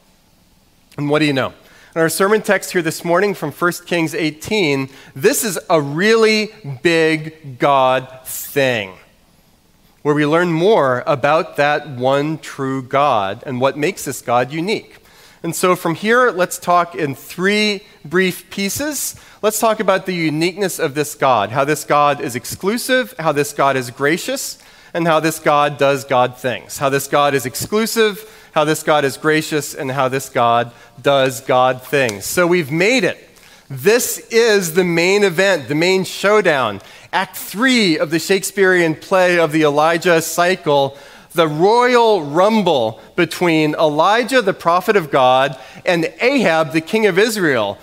And 0.96 1.10
what 1.10 1.18
do 1.18 1.26
you 1.26 1.34
know? 1.34 1.52
In 1.94 2.00
our 2.00 2.08
sermon 2.08 2.40
text 2.40 2.72
here 2.72 2.80
this 2.80 3.04
morning 3.04 3.34
from 3.34 3.52
1 3.52 3.72
Kings 3.84 4.14
18, 4.14 4.88
this 5.14 5.44
is 5.44 5.58
a 5.68 5.78
really 5.80 6.54
big 6.82 7.58
God 7.58 8.20
thing 8.24 8.94
where 10.00 10.14
we 10.14 10.24
learn 10.24 10.50
more 10.50 11.02
about 11.06 11.56
that 11.56 11.86
one 11.88 12.38
true 12.38 12.82
God 12.82 13.42
and 13.44 13.60
what 13.60 13.76
makes 13.76 14.06
this 14.06 14.22
God 14.22 14.52
unique. 14.52 14.96
And 15.42 15.54
so 15.54 15.76
from 15.76 15.94
here, 15.94 16.30
let's 16.30 16.58
talk 16.58 16.94
in 16.94 17.14
three 17.14 17.82
brief 18.04 18.48
pieces. 18.48 19.16
Let's 19.42 19.58
talk 19.58 19.80
about 19.80 20.06
the 20.06 20.14
uniqueness 20.14 20.78
of 20.78 20.94
this 20.94 21.14
God, 21.14 21.50
how 21.50 21.64
this 21.64 21.84
God 21.84 22.22
is 22.22 22.34
exclusive, 22.34 23.14
how 23.18 23.32
this 23.32 23.52
God 23.52 23.76
is 23.76 23.90
gracious, 23.90 24.58
and 24.94 25.06
how 25.06 25.20
this 25.20 25.38
God 25.38 25.76
does 25.76 26.04
God 26.04 26.38
things. 26.38 26.78
How 26.78 26.88
this 26.88 27.06
God 27.06 27.34
is 27.34 27.44
exclusive, 27.44 28.30
how 28.56 28.64
this 28.64 28.82
God 28.82 29.04
is 29.04 29.18
gracious, 29.18 29.74
and 29.74 29.90
how 29.90 30.08
this 30.08 30.30
God 30.30 30.72
does 31.02 31.42
God 31.42 31.82
things. 31.82 32.24
So 32.24 32.46
we've 32.46 32.72
made 32.72 33.04
it. 33.04 33.22
This 33.68 34.16
is 34.30 34.72
the 34.72 34.82
main 34.82 35.24
event, 35.24 35.68
the 35.68 35.74
main 35.74 36.04
showdown. 36.04 36.80
Act 37.12 37.36
three 37.36 37.98
of 37.98 38.10
the 38.10 38.18
Shakespearean 38.18 38.94
play 38.94 39.38
of 39.38 39.52
the 39.52 39.64
Elijah 39.64 40.22
cycle, 40.22 40.96
the 41.34 41.46
royal 41.46 42.22
rumble 42.22 42.98
between 43.14 43.74
Elijah, 43.74 44.40
the 44.40 44.54
prophet 44.54 44.96
of 44.96 45.10
God, 45.10 45.60
and 45.84 46.10
Ahab, 46.22 46.72
the 46.72 46.80
king 46.80 47.04
of 47.04 47.18
Israel, 47.18 47.76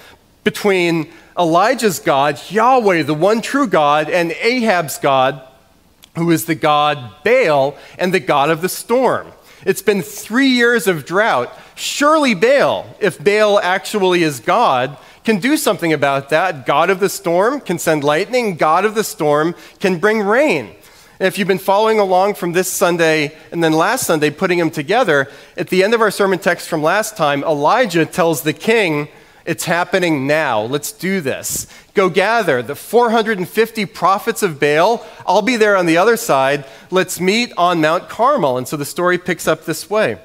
between 0.44 1.08
Elijah's 1.38 2.00
God, 2.00 2.42
Yahweh, 2.50 3.03
the 3.03 3.13
one 3.13 3.44
true 3.44 3.68
God, 3.68 4.10
and 4.10 4.32
Ahab's 4.32 4.98
God, 4.98 5.39
who 6.15 6.32
is 6.32 6.46
the 6.46 6.56
God 6.56 7.24
Baal 7.24 7.77
and 8.00 8.12
the 8.12 8.20
God 8.20 8.50
of 8.50 8.63
the 8.63 8.70
storm. 8.70 9.27
It's 9.65 9.82
been 9.82 10.01
three 10.01 10.50
years 10.50 10.88
of 10.88 11.05
drought. 11.05 11.58
Surely 11.75 12.34
Baal, 12.34 12.96
if 13.00 13.24
Baal 13.24 13.60
actually 13.60 14.24
is 14.24 14.39
God, 14.39 14.98
can 15.24 15.39
do 15.39 15.55
something 15.58 15.93
about 15.93 16.29
that. 16.29 16.65
God 16.65 16.89
of 16.89 17.00
the 17.00 17.10
storm 17.10 17.62
can 17.62 17.79
send 17.79 18.03
lightning, 18.03 18.55
God 18.55 18.86
of 18.86 18.96
the 18.96 19.03
storm 19.03 19.55
can 19.79 20.00
bring 20.00 20.20
rain. 20.20 20.75
And 21.20 21.27
if 21.27 21.38
you've 21.38 21.48
been 21.48 21.60
following 21.60 22.00
along 22.00 22.34
from 22.34 22.51
this 22.51 22.67
Sunday 22.67 23.38
and 23.51 23.63
then 23.63 23.72
last 23.72 24.05
Sunday, 24.05 24.29
putting 24.29 24.58
them 24.58 24.72
together, 24.72 25.29
at 25.55 25.70
the 25.70 25.84
end 25.84 25.93
of 25.93 26.01
our 26.01 26.12
sermon 26.12 26.39
text 26.39 26.67
from 26.67 26.84
last 26.84 27.15
time, 27.15 27.43
Elijah 27.43 28.05
tells 28.05 28.41
the 28.41 28.51
king, 28.51 29.08
it's 29.46 29.66
happening 29.66 30.26
now. 30.26 30.62
Let's 30.62 30.92
do 30.92 31.20
this. 31.20 31.68
Go 31.94 32.10
gather 32.10 32.62
the 32.62 32.76
450 32.76 33.86
prophets 33.88 34.42
of 34.42 34.60
Baal. 34.60 35.06
I'll 35.28 35.42
be 35.42 35.58
there 35.58 35.76
on 35.76 35.86
the 35.86 35.98
other 35.98 36.16
side. 36.16 36.66
Let's 36.90 37.20
meet 37.20 37.52
on 37.58 37.82
Mount 37.82 38.08
Carmel. 38.08 38.58
And 38.58 38.68
so 38.68 38.78
the 38.78 38.86
story 38.86 39.18
picks 39.18 39.48
up 39.48 39.66
this 39.66 39.90
way. 39.90 40.18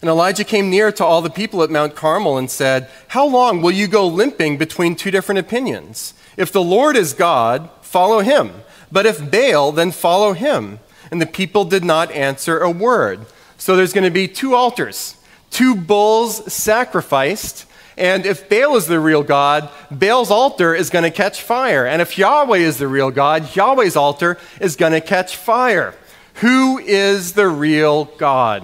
And 0.00 0.10
Elijah 0.10 0.44
came 0.44 0.70
near 0.70 0.92
to 0.92 1.04
all 1.04 1.22
the 1.22 1.30
people 1.30 1.62
at 1.62 1.70
Mount 1.70 1.94
Carmel 1.94 2.38
and 2.38 2.50
said, 2.50 2.90
How 3.08 3.26
long 3.26 3.60
will 3.60 3.70
you 3.70 3.86
go 3.86 4.06
limping 4.06 4.58
between 4.58 4.96
two 4.96 5.10
different 5.10 5.38
opinions? 5.38 6.14
If 6.36 6.52
the 6.52 6.62
Lord 6.62 6.96
is 6.96 7.12
God, 7.12 7.70
follow 7.80 8.20
him. 8.20 8.52
But 8.90 9.06
if 9.06 9.30
Baal, 9.30 9.72
then 9.72 9.92
follow 9.92 10.32
him. 10.32 10.78
And 11.10 11.20
the 11.20 11.26
people 11.26 11.64
did 11.64 11.84
not 11.84 12.10
answer 12.12 12.58
a 12.58 12.70
word. 12.70 13.26
So 13.56 13.76
there's 13.76 13.92
going 13.92 14.04
to 14.04 14.10
be 14.10 14.26
two 14.26 14.54
altars, 14.54 15.16
two 15.50 15.74
bulls 15.74 16.52
sacrificed 16.52 17.66
and 17.96 18.26
if 18.26 18.48
Baal 18.48 18.76
is 18.76 18.86
the 18.86 18.98
real 18.98 19.22
God, 19.22 19.68
Baal's 19.90 20.30
altar 20.30 20.74
is 20.74 20.90
going 20.90 21.04
to 21.04 21.10
catch 21.10 21.42
fire. 21.42 21.86
And 21.86 22.02
if 22.02 22.18
Yahweh 22.18 22.58
is 22.58 22.78
the 22.78 22.88
real 22.88 23.10
God, 23.10 23.54
Yahweh's 23.54 23.96
altar 23.96 24.38
is 24.60 24.76
going 24.76 24.92
to 24.92 25.00
catch 25.00 25.36
fire. 25.36 25.94
Who 26.34 26.78
is 26.78 27.34
the 27.34 27.48
real 27.48 28.06
God? 28.06 28.62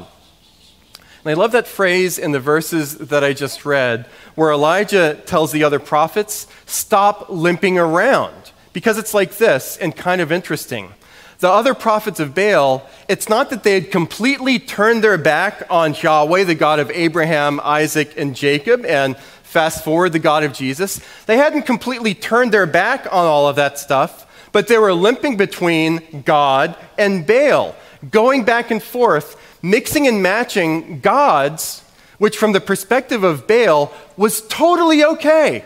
And 1.23 1.31
I 1.31 1.35
love 1.35 1.53
that 1.53 1.69
phrase 1.69 2.19
in 2.19 2.33
the 2.33 2.41
verses 2.41 2.97
that 2.97 3.23
I 3.23 3.33
just 3.33 3.65
read, 3.65 4.07
where 4.35 4.51
Elijah 4.51 5.15
tells 5.27 5.53
the 5.53 5.65
other 5.65 5.79
prophets, 5.79 6.47
stop 6.67 7.29
limping 7.29 7.79
around. 7.79 8.35
Because 8.73 8.99
it's 8.99 9.15
like 9.15 9.37
this 9.37 9.77
and 9.77 9.95
kind 9.95 10.21
of 10.21 10.33
interesting 10.33 10.95
the 11.41 11.51
other 11.51 11.75
prophets 11.75 12.21
of 12.21 12.35
Baal, 12.35 12.87
it's 13.09 13.29
not 13.29 13.51
that 13.51 13.63
they 13.63 13.75
had 13.75 13.91
completely 13.91 14.59
turned 14.59 15.03
their 15.03 15.19
back 15.19 15.63
on 15.71 15.95
Yahweh, 15.95 16.45
the 16.45 16.55
God 16.55 16.79
of 16.79 16.91
Abraham, 16.91 17.61
Isaac, 17.65 18.15
and 18.17 18.37
Jacob, 18.37 18.85
and 18.85 19.17
fast 19.17 19.83
forward, 19.83 20.13
the 20.13 20.19
God 20.19 20.45
of 20.45 20.53
Jesus. 20.53 21.01
They 21.27 21.39
hadn't 21.39 21.63
completely 21.63 22.15
turned 22.15 22.53
their 22.53 22.67
back 22.67 23.07
on 23.07 23.27
all 23.27 23.49
of 23.49 23.57
that 23.57 23.79
stuff, 23.79 24.27
but 24.53 24.69
they 24.69 24.79
were 24.79 24.93
limping 24.93 25.37
between 25.37 26.23
God 26.25 26.77
and 26.99 27.27
Baal, 27.27 27.75
going 28.11 28.45
back 28.45 28.71
and 28.71 28.83
forth, 28.83 29.37
mixing 29.63 30.07
and 30.07 30.23
matching 30.23 31.01
gods, 31.01 31.83
which 32.19 32.37
from 32.37 32.53
the 32.53 32.61
perspective 32.61 33.25
of 33.25 33.47
Baal 33.47 33.93
was 34.17 34.43
totally 34.43 35.03
okay. 35.05 35.65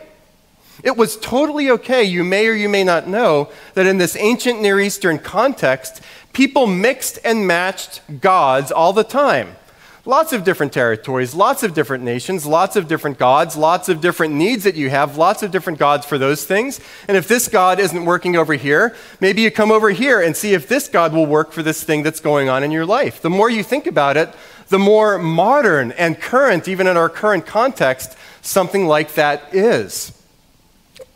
It 0.85 0.99
was 0.99 1.17
totally 1.17 1.71
okay, 1.71 2.05
you 2.05 2.23
may 2.23 2.47
or 2.47 2.53
you 2.53 2.69
may 2.69 2.85
not 2.85 3.09
know, 3.09 3.49
that 3.73 3.87
in 3.87 3.97
this 3.97 4.17
ancient 4.17 4.61
Near 4.61 4.79
Eastern 4.79 5.19
context, 5.19 6.03
people 6.35 6.67
mixed 6.67 7.19
and 7.25 7.47
matched 7.47 8.03
gods 8.21 8.71
all 8.71 8.93
the 8.93 9.03
time. 9.03 9.57
Lots 10.05 10.35
of 10.35 10.45
different 10.45 10.75
territories, 10.75 11.35
lots 11.35 11.63
of 11.63 11.73
different 11.73 12.05
nations, 12.05 12.45
lots 12.45 12.77
of 12.77 12.87
different 12.87 13.17
gods, 13.17 13.57
lots 13.57 13.89
of 13.89 14.03
different 14.03 14.35
needs 14.35 14.65
that 14.65 14.75
you 14.75 14.91
have, 14.91 15.17
lots 15.17 15.43
of 15.43 15.51
different 15.51 15.79
gods 15.79 16.05
for 16.05 16.19
those 16.19 16.45
things. 16.45 16.79
And 17.09 17.17
if 17.17 17.27
this 17.27 17.49
God 17.49 17.81
isn't 17.81 18.05
working 18.05 18.37
over 18.37 18.53
here, 18.53 18.95
maybe 19.19 19.41
you 19.41 19.51
come 19.51 19.73
over 19.73 19.89
here 19.89 20.21
and 20.21 20.37
see 20.37 20.53
if 20.53 20.69
this 20.69 20.89
God 20.89 21.15
will 21.15 21.25
work 21.25 21.53
for 21.53 21.63
this 21.63 21.83
thing 21.83 22.03
that's 22.03 22.21
going 22.21 22.51
on 22.51 22.63
in 22.63 22.71
your 22.71 22.85
life. 22.85 23.23
The 23.23 23.31
more 23.31 23.49
you 23.49 23.63
think 23.63 23.87
about 23.87 24.19
it, 24.19 24.29
the 24.69 24.79
more 24.79 25.17
modern 25.17 25.93
and 25.93 26.21
current, 26.21 26.69
even 26.69 26.87
in 26.87 26.99
our 26.99 27.09
current 27.09 27.47
context, 27.47 28.19
something 28.43 28.87
like 28.87 29.15
that 29.15 29.55
is. 29.55 30.13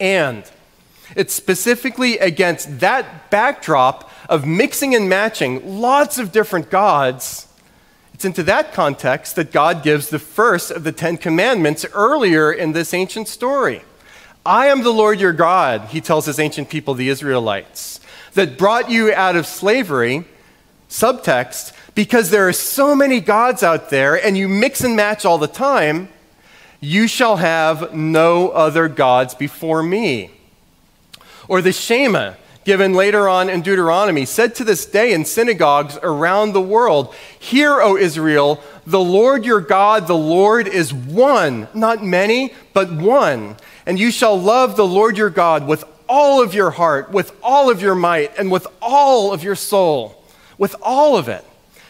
And 0.00 0.44
it's 1.16 1.34
specifically 1.34 2.18
against 2.18 2.80
that 2.80 3.30
backdrop 3.30 4.10
of 4.28 4.46
mixing 4.46 4.94
and 4.94 5.08
matching 5.08 5.80
lots 5.80 6.18
of 6.18 6.32
different 6.32 6.70
gods. 6.70 7.46
It's 8.14 8.24
into 8.24 8.42
that 8.44 8.72
context 8.72 9.36
that 9.36 9.52
God 9.52 9.82
gives 9.82 10.08
the 10.08 10.18
first 10.18 10.70
of 10.70 10.84
the 10.84 10.92
Ten 10.92 11.16
Commandments 11.16 11.86
earlier 11.92 12.52
in 12.52 12.72
this 12.72 12.92
ancient 12.92 13.28
story. 13.28 13.82
I 14.44 14.66
am 14.66 14.82
the 14.82 14.92
Lord 14.92 15.20
your 15.20 15.32
God, 15.32 15.88
he 15.90 16.00
tells 16.00 16.26
his 16.26 16.38
ancient 16.38 16.68
people, 16.68 16.94
the 16.94 17.08
Israelites, 17.08 18.00
that 18.34 18.58
brought 18.58 18.90
you 18.90 19.12
out 19.12 19.36
of 19.36 19.46
slavery. 19.46 20.24
Subtext, 20.88 21.74
because 21.94 22.30
there 22.30 22.48
are 22.48 22.52
so 22.52 22.96
many 22.96 23.20
gods 23.20 23.62
out 23.62 23.90
there 23.90 24.14
and 24.14 24.38
you 24.38 24.48
mix 24.48 24.82
and 24.82 24.96
match 24.96 25.26
all 25.26 25.36
the 25.36 25.46
time, 25.46 26.08
you 26.80 27.08
shall 27.08 27.36
have 27.36 27.92
no 27.92 28.50
other 28.50 28.88
gods 28.88 29.34
before 29.34 29.82
me. 29.82 30.30
Or 31.48 31.60
the 31.60 31.72
Shema, 31.72 32.34
given 32.64 32.92
later 32.92 33.28
on 33.28 33.48
in 33.48 33.62
Deuteronomy, 33.62 34.24
said 34.24 34.54
to 34.56 34.64
this 34.64 34.86
day 34.86 35.12
in 35.12 35.24
synagogues 35.24 35.98
around 36.02 36.52
the 36.52 36.60
world 36.60 37.14
Hear, 37.38 37.80
O 37.80 37.96
Israel, 37.96 38.62
the 38.86 39.00
Lord 39.00 39.44
your 39.44 39.60
God, 39.60 40.06
the 40.06 40.16
Lord 40.16 40.68
is 40.68 40.92
one, 40.92 41.66
not 41.74 42.04
many, 42.04 42.54
but 42.72 42.92
one. 42.92 43.56
And 43.86 43.98
you 43.98 44.10
shall 44.10 44.38
love 44.38 44.76
the 44.76 44.86
Lord 44.86 45.16
your 45.16 45.30
God 45.30 45.66
with 45.66 45.84
all 46.08 46.42
of 46.42 46.54
your 46.54 46.70
heart, 46.70 47.10
with 47.10 47.32
all 47.42 47.70
of 47.70 47.82
your 47.82 47.94
might, 47.94 48.36
and 48.38 48.50
with 48.50 48.66
all 48.80 49.32
of 49.32 49.42
your 49.42 49.56
soul, 49.56 50.22
with 50.58 50.76
all 50.82 51.16
of 51.16 51.28
it. 51.28 51.44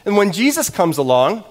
And 0.05 0.17
when 0.17 0.33
Jesus 0.33 0.71
comes 0.71 0.97
along, 0.97 1.45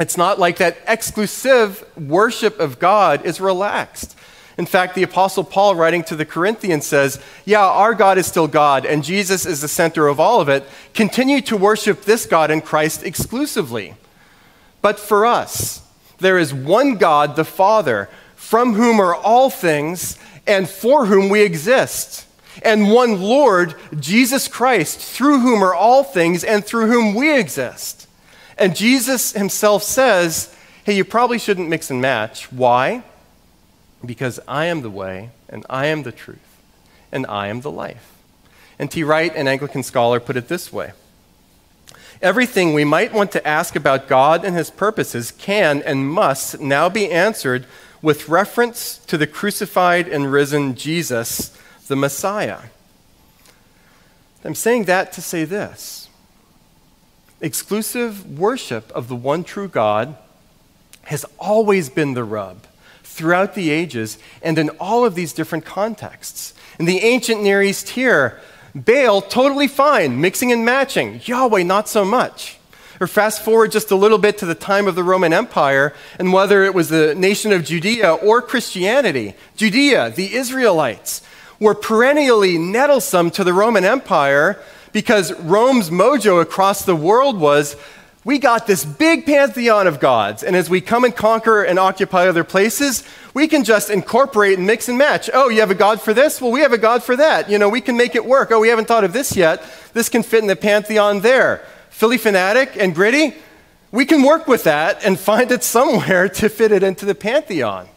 it's 0.00 0.16
not 0.16 0.38
like 0.38 0.56
that 0.56 0.78
exclusive 0.88 1.84
worship 1.96 2.58
of 2.58 2.78
God 2.78 3.24
is 3.24 3.40
relaxed. 3.40 4.16
In 4.56 4.66
fact, 4.66 4.94
the 4.94 5.02
Apostle 5.02 5.44
Paul, 5.44 5.74
writing 5.74 6.02
to 6.04 6.16
the 6.16 6.24
Corinthians, 6.24 6.86
says, 6.86 7.22
Yeah, 7.44 7.64
our 7.64 7.94
God 7.94 8.18
is 8.18 8.26
still 8.26 8.48
God, 8.48 8.84
and 8.84 9.04
Jesus 9.04 9.46
is 9.46 9.60
the 9.60 9.68
center 9.68 10.08
of 10.08 10.18
all 10.18 10.40
of 10.40 10.48
it. 10.48 10.64
Continue 10.94 11.40
to 11.42 11.56
worship 11.56 12.02
this 12.02 12.26
God 12.26 12.50
in 12.50 12.60
Christ 12.60 13.04
exclusively. 13.04 13.94
But 14.82 14.98
for 14.98 15.24
us, 15.24 15.82
there 16.18 16.38
is 16.38 16.52
one 16.52 16.96
God, 16.96 17.36
the 17.36 17.44
Father, 17.44 18.08
from 18.36 18.74
whom 18.74 19.00
are 19.00 19.14
all 19.14 19.50
things 19.50 20.18
and 20.46 20.68
for 20.68 21.06
whom 21.06 21.28
we 21.28 21.42
exist, 21.42 22.26
and 22.62 22.90
one 22.90 23.20
Lord, 23.20 23.74
Jesus 23.98 24.48
Christ, 24.48 24.98
through 24.98 25.40
whom 25.40 25.62
are 25.62 25.74
all 25.74 26.02
things 26.02 26.42
and 26.42 26.64
through 26.64 26.88
whom 26.88 27.14
we 27.14 27.38
exist. 27.38 28.08
And 28.60 28.76
Jesus 28.76 29.32
himself 29.32 29.82
says, 29.82 30.54
hey, 30.84 30.94
you 30.94 31.04
probably 31.04 31.38
shouldn't 31.38 31.70
mix 31.70 31.90
and 31.90 32.00
match. 32.00 32.52
Why? 32.52 33.02
Because 34.04 34.38
I 34.46 34.66
am 34.66 34.82
the 34.82 34.90
way, 34.90 35.30
and 35.48 35.64
I 35.68 35.86
am 35.86 36.02
the 36.02 36.12
truth, 36.12 36.38
and 37.10 37.26
I 37.26 37.48
am 37.48 37.62
the 37.62 37.70
life. 37.70 38.12
N.T. 38.78 39.02
Wright, 39.02 39.34
an 39.34 39.48
Anglican 39.48 39.82
scholar, 39.82 40.20
put 40.20 40.36
it 40.36 40.48
this 40.48 40.72
way 40.72 40.92
Everything 42.22 42.74
we 42.74 42.84
might 42.84 43.14
want 43.14 43.32
to 43.32 43.46
ask 43.48 43.76
about 43.76 44.08
God 44.08 44.44
and 44.44 44.54
his 44.54 44.70
purposes 44.70 45.30
can 45.30 45.82
and 45.82 46.06
must 46.06 46.60
now 46.60 46.90
be 46.90 47.10
answered 47.10 47.66
with 48.02 48.28
reference 48.28 48.98
to 49.06 49.16
the 49.16 49.26
crucified 49.26 50.06
and 50.06 50.30
risen 50.30 50.74
Jesus, 50.74 51.56
the 51.88 51.96
Messiah. 51.96 52.60
I'm 54.44 54.54
saying 54.54 54.84
that 54.84 55.12
to 55.12 55.22
say 55.22 55.44
this 55.44 55.99
exclusive 57.40 58.38
worship 58.38 58.90
of 58.92 59.08
the 59.08 59.16
one 59.16 59.44
true 59.44 59.68
God 59.68 60.16
has 61.02 61.24
always 61.38 61.88
been 61.88 62.14
the 62.14 62.24
rub 62.24 62.66
throughout 63.02 63.54
the 63.54 63.70
ages 63.70 64.18
and 64.42 64.58
in 64.58 64.70
all 64.80 65.04
of 65.04 65.14
these 65.14 65.32
different 65.32 65.64
contexts. 65.64 66.54
In 66.78 66.84
the 66.84 67.00
ancient 67.00 67.42
Near 67.42 67.62
East 67.62 67.90
here, 67.90 68.40
Baal, 68.74 69.20
totally 69.20 69.66
fine, 69.66 70.20
mixing 70.20 70.52
and 70.52 70.64
matching. 70.64 71.20
Yahweh, 71.24 71.64
not 71.64 71.88
so 71.88 72.04
much. 72.04 72.58
Or 73.00 73.06
fast 73.06 73.42
forward 73.42 73.72
just 73.72 73.90
a 73.90 73.96
little 73.96 74.18
bit 74.18 74.38
to 74.38 74.46
the 74.46 74.54
time 74.54 74.86
of 74.86 74.94
the 74.94 75.02
Roman 75.02 75.32
Empire, 75.32 75.94
and 76.18 76.32
whether 76.32 76.62
it 76.62 76.74
was 76.74 76.90
the 76.90 77.14
nation 77.14 77.50
of 77.50 77.64
Judea 77.64 78.12
or 78.12 78.42
Christianity, 78.42 79.34
Judea, 79.56 80.10
the 80.10 80.34
Israelites, 80.34 81.22
were 81.58 81.74
perennially 81.74 82.56
nettlesome 82.58 83.32
to 83.32 83.44
the 83.44 83.54
Roman 83.54 83.84
Empire 83.84 84.62
because 84.92 85.32
Rome's 85.40 85.90
mojo 85.90 86.40
across 86.40 86.84
the 86.84 86.96
world 86.96 87.38
was 87.38 87.76
we 88.22 88.38
got 88.38 88.66
this 88.66 88.84
big 88.84 89.24
pantheon 89.24 89.86
of 89.86 89.98
gods, 89.98 90.42
and 90.42 90.54
as 90.54 90.68
we 90.68 90.82
come 90.82 91.04
and 91.04 91.16
conquer 91.16 91.62
and 91.62 91.78
occupy 91.78 92.28
other 92.28 92.44
places, 92.44 93.02
we 93.32 93.48
can 93.48 93.64
just 93.64 93.88
incorporate 93.88 94.58
and 94.58 94.66
mix 94.66 94.88
and 94.88 94.98
match. 94.98 95.30
Oh, 95.32 95.48
you 95.48 95.60
have 95.60 95.70
a 95.70 95.74
god 95.74 96.02
for 96.02 96.12
this? 96.12 96.40
Well, 96.40 96.50
we 96.50 96.60
have 96.60 96.74
a 96.74 96.78
god 96.78 97.02
for 97.02 97.16
that. 97.16 97.48
You 97.48 97.58
know, 97.58 97.70
we 97.70 97.80
can 97.80 97.96
make 97.96 98.14
it 98.14 98.24
work. 98.24 98.50
Oh, 98.50 98.60
we 98.60 98.68
haven't 98.68 98.88
thought 98.88 99.04
of 99.04 99.14
this 99.14 99.36
yet. 99.36 99.62
This 99.94 100.10
can 100.10 100.22
fit 100.22 100.42
in 100.42 100.48
the 100.48 100.56
pantheon 100.56 101.20
there. 101.20 101.64
Phillie 101.88 102.18
Phanatic 102.18 102.76
and 102.76 102.94
Gritty, 102.94 103.34
we 103.90 104.04
can 104.04 104.22
work 104.22 104.46
with 104.46 104.64
that 104.64 105.04
and 105.04 105.18
find 105.18 105.50
it 105.50 105.64
somewhere 105.64 106.28
to 106.28 106.48
fit 106.48 106.72
it 106.72 106.82
into 106.82 107.06
the 107.06 107.14
pantheon. 107.14 107.88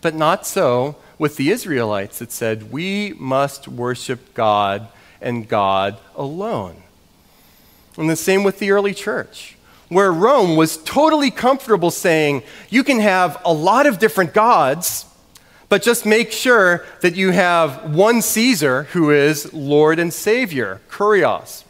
But 0.00 0.14
not 0.14 0.44
so 0.44 0.96
with 1.18 1.36
the 1.36 1.50
Israelites. 1.50 2.20
It 2.20 2.32
said, 2.32 2.72
we 2.72 3.14
must 3.18 3.68
worship 3.68 4.34
God 4.34 4.88
and 5.20 5.48
God 5.48 5.98
alone. 6.16 6.82
And 7.96 8.08
the 8.08 8.16
same 8.16 8.44
with 8.44 8.58
the 8.58 8.70
early 8.70 8.94
church, 8.94 9.56
where 9.88 10.12
Rome 10.12 10.56
was 10.56 10.76
totally 10.76 11.30
comfortable 11.30 11.90
saying, 11.90 12.42
you 12.68 12.84
can 12.84 13.00
have 13.00 13.40
a 13.44 13.52
lot 13.52 13.86
of 13.86 13.98
different 13.98 14.34
gods, 14.34 15.04
but 15.68 15.82
just 15.82 16.06
make 16.06 16.30
sure 16.30 16.86
that 17.00 17.16
you 17.16 17.30
have 17.30 17.94
one 17.94 18.22
Caesar 18.22 18.84
who 18.84 19.10
is 19.10 19.52
Lord 19.52 19.98
and 19.98 20.12
Savior, 20.12 20.80
Kurios, 20.88 21.64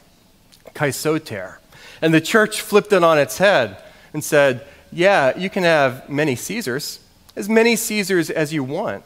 Kaisoter. 0.75 1.59
And 2.03 2.13
the 2.13 2.21
church 2.21 2.61
flipped 2.61 2.93
it 2.93 3.03
on 3.03 3.19
its 3.19 3.39
head 3.39 3.83
and 4.13 4.23
said, 4.23 4.67
yeah, 4.93 5.37
you 5.37 5.51
can 5.51 5.65
have 5.65 6.09
many 6.09 6.37
Caesars, 6.37 7.01
as 7.35 7.49
many 7.49 7.75
Caesars 7.77 8.31
as 8.31 8.53
you 8.53 8.63
want. 8.63 9.05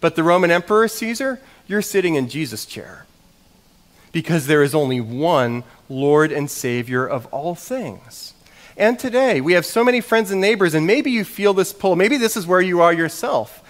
But 0.00 0.16
the 0.16 0.22
Roman 0.22 0.50
Emperor 0.50 0.88
Caesar, 0.88 1.40
you're 1.66 1.82
sitting 1.82 2.16
in 2.16 2.28
Jesus' 2.28 2.66
chair 2.66 3.01
because 4.12 4.46
there 4.46 4.62
is 4.62 4.74
only 4.74 5.00
one 5.00 5.64
Lord 5.88 6.30
and 6.30 6.50
Savior 6.50 7.06
of 7.06 7.26
all 7.26 7.54
things. 7.54 8.34
And 8.76 8.98
today, 8.98 9.40
we 9.40 9.52
have 9.52 9.66
so 9.66 9.84
many 9.84 10.00
friends 10.00 10.30
and 10.30 10.40
neighbors, 10.40 10.74
and 10.74 10.86
maybe 10.86 11.10
you 11.10 11.24
feel 11.24 11.52
this 11.52 11.72
pull. 11.72 11.96
Maybe 11.96 12.16
this 12.16 12.36
is 12.36 12.46
where 12.46 12.60
you 12.60 12.80
are 12.80 12.92
yourself, 12.92 13.62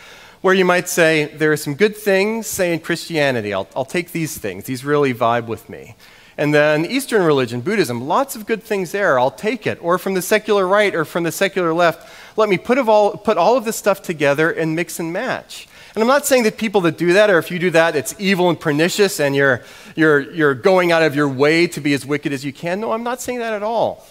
where 0.42 0.54
you 0.54 0.64
might 0.64 0.88
say, 0.88 1.24
There 1.24 1.52
are 1.52 1.56
some 1.56 1.74
good 1.74 1.96
things, 1.96 2.46
say, 2.46 2.72
in 2.72 2.80
Christianity. 2.80 3.52
I'll, 3.52 3.68
I'll 3.74 3.84
take 3.84 4.12
these 4.12 4.38
things. 4.38 4.64
These 4.64 4.84
really 4.84 5.12
vibe 5.12 5.46
with 5.46 5.68
me. 5.68 5.96
And 6.38 6.54
then 6.54 6.86
Eastern 6.86 7.22
religion, 7.22 7.60
Buddhism, 7.60 8.06
lots 8.06 8.36
of 8.36 8.46
good 8.46 8.62
things 8.62 8.92
there. 8.92 9.18
I'll 9.18 9.30
take 9.30 9.66
it. 9.66 9.78
Or 9.82 9.98
from 9.98 10.14
the 10.14 10.22
secular 10.22 10.66
right 10.66 10.94
or 10.94 11.04
from 11.04 11.24
the 11.24 11.32
secular 11.32 11.74
left, 11.74 12.08
let 12.36 12.48
me 12.48 12.56
put, 12.56 12.78
all, 12.78 13.16
put 13.16 13.36
all 13.36 13.56
of 13.56 13.64
this 13.64 13.76
stuff 13.76 14.02
together 14.02 14.50
and 14.50 14.74
mix 14.74 14.98
and 14.98 15.12
match. 15.12 15.68
And 15.94 16.02
I'm 16.02 16.08
not 16.08 16.24
saying 16.24 16.44
that 16.44 16.56
people 16.56 16.80
that 16.82 16.96
do 16.96 17.12
that, 17.12 17.28
or 17.28 17.38
if 17.38 17.50
you 17.50 17.58
do 17.58 17.70
that, 17.70 17.96
it's 17.96 18.14
evil 18.18 18.48
and 18.48 18.58
pernicious 18.58 19.20
and 19.20 19.36
you're, 19.36 19.62
you're, 19.94 20.20
you're 20.32 20.54
going 20.54 20.90
out 20.90 21.02
of 21.02 21.14
your 21.14 21.28
way 21.28 21.66
to 21.66 21.80
be 21.80 21.92
as 21.92 22.06
wicked 22.06 22.32
as 22.32 22.44
you 22.44 22.52
can. 22.52 22.80
No, 22.80 22.92
I'm 22.92 23.02
not 23.02 23.20
saying 23.20 23.40
that 23.40 23.52
at 23.52 23.62
all. 23.62 24.06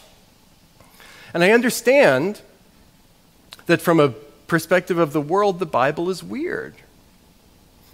And 1.33 1.43
I 1.43 1.51
understand 1.51 2.41
that 3.65 3.81
from 3.81 3.99
a 3.99 4.09
perspective 4.47 4.99
of 4.99 5.13
the 5.13 5.21
world, 5.21 5.59
the 5.59 5.65
Bible 5.65 6.09
is 6.09 6.23
weird. 6.23 6.75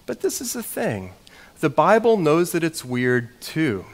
But 0.05 0.21
this 0.21 0.41
is 0.41 0.53
the 0.53 0.63
thing 0.63 1.13
the 1.59 1.69
Bible 1.69 2.17
knows 2.17 2.51
that 2.51 2.63
it's 2.63 2.85
weird 2.85 3.39
too. 3.41 3.85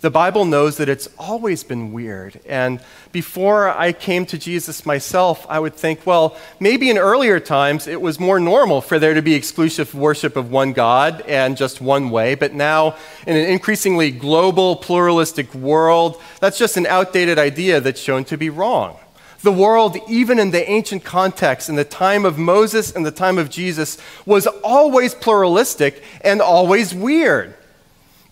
The 0.00 0.10
Bible 0.10 0.46
knows 0.46 0.78
that 0.78 0.88
it's 0.88 1.10
always 1.18 1.62
been 1.62 1.92
weird. 1.92 2.40
And 2.46 2.80
before 3.12 3.68
I 3.68 3.92
came 3.92 4.24
to 4.26 4.38
Jesus 4.38 4.86
myself, 4.86 5.44
I 5.46 5.60
would 5.60 5.74
think, 5.74 6.06
well, 6.06 6.38
maybe 6.58 6.88
in 6.88 6.96
earlier 6.96 7.38
times 7.38 7.86
it 7.86 8.00
was 8.00 8.18
more 8.18 8.40
normal 8.40 8.80
for 8.80 8.98
there 8.98 9.12
to 9.12 9.20
be 9.20 9.34
exclusive 9.34 9.94
worship 9.94 10.36
of 10.36 10.50
one 10.50 10.72
God 10.72 11.20
and 11.28 11.54
just 11.54 11.82
one 11.82 12.08
way. 12.08 12.34
But 12.34 12.54
now, 12.54 12.96
in 13.26 13.36
an 13.36 13.44
increasingly 13.44 14.10
global, 14.10 14.76
pluralistic 14.76 15.54
world, 15.54 16.18
that's 16.40 16.56
just 16.56 16.78
an 16.78 16.86
outdated 16.86 17.38
idea 17.38 17.82
that's 17.82 18.00
shown 18.00 18.24
to 18.24 18.38
be 18.38 18.48
wrong. 18.48 18.96
The 19.42 19.52
world, 19.52 19.98
even 20.08 20.38
in 20.38 20.50
the 20.50 20.68
ancient 20.68 21.04
context, 21.04 21.68
in 21.68 21.74
the 21.74 21.84
time 21.84 22.24
of 22.24 22.38
Moses 22.38 22.90
and 22.94 23.04
the 23.04 23.10
time 23.10 23.36
of 23.36 23.50
Jesus, 23.50 23.98
was 24.24 24.46
always 24.46 25.14
pluralistic 25.14 26.02
and 26.22 26.40
always 26.40 26.94
weird. 26.94 27.54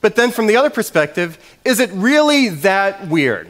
But 0.01 0.17
then, 0.17 0.31
from 0.31 0.47
the 0.47 0.57
other 0.57 0.71
perspective, 0.71 1.39
is 1.65 1.81
it 1.81 1.91
really 1.93 2.49
that 2.49 3.09
weird? 3.09 3.49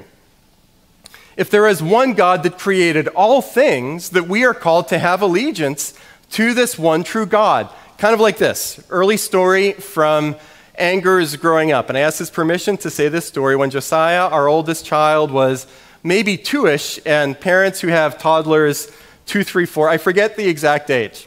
If 1.36 1.50
there 1.50 1.68
is 1.68 1.82
one 1.82 2.14
God 2.14 2.42
that 2.42 2.58
created 2.58 3.08
all 3.08 3.42
things, 3.42 4.10
that 4.10 4.26
we 4.26 4.44
are 4.44 4.54
called 4.54 4.88
to 4.88 4.98
have 4.98 5.22
allegiance 5.22 5.94
to 6.32 6.54
this 6.54 6.78
one 6.78 7.04
true 7.04 7.26
God. 7.26 7.68
Kind 7.96 8.14
of 8.14 8.20
like 8.20 8.38
this 8.38 8.82
early 8.90 9.16
story 9.16 9.72
from 9.72 10.36
Anger's 10.76 11.36
growing 11.36 11.72
up. 11.72 11.88
And 11.88 11.98
I 11.98 12.02
asked 12.02 12.18
his 12.18 12.30
permission 12.30 12.76
to 12.78 12.90
say 12.90 13.08
this 13.08 13.26
story 13.26 13.56
when 13.56 13.70
Josiah, 13.70 14.28
our 14.28 14.48
oldest 14.48 14.86
child, 14.86 15.30
was 15.30 15.66
maybe 16.02 16.36
two 16.36 16.66
ish, 16.66 17.00
and 17.04 17.38
parents 17.38 17.80
who 17.80 17.88
have 17.88 18.18
toddlers, 18.18 18.90
two, 19.26 19.44
three, 19.44 19.66
four, 19.66 19.88
I 19.88 19.98
forget 19.98 20.36
the 20.36 20.48
exact 20.48 20.90
age, 20.90 21.26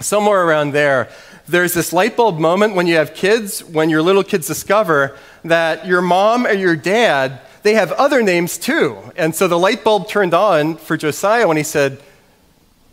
somewhere 0.00 0.46
around 0.46 0.72
there, 0.72 1.08
there's 1.50 1.74
this 1.74 1.92
light 1.92 2.16
bulb 2.16 2.38
moment 2.38 2.74
when 2.74 2.86
you 2.86 2.96
have 2.96 3.14
kids, 3.14 3.64
when 3.64 3.90
your 3.90 4.02
little 4.02 4.24
kids 4.24 4.46
discover 4.46 5.16
that 5.44 5.86
your 5.86 6.00
mom 6.00 6.46
or 6.46 6.52
your 6.52 6.76
dad, 6.76 7.40
they 7.62 7.74
have 7.74 7.92
other 7.92 8.22
names 8.22 8.58
too. 8.58 8.98
And 9.16 9.34
so 9.34 9.48
the 9.48 9.58
light 9.58 9.84
bulb 9.84 10.08
turned 10.08 10.34
on 10.34 10.76
for 10.76 10.96
Josiah 10.96 11.46
when 11.46 11.56
he 11.56 11.62
said, 11.62 12.00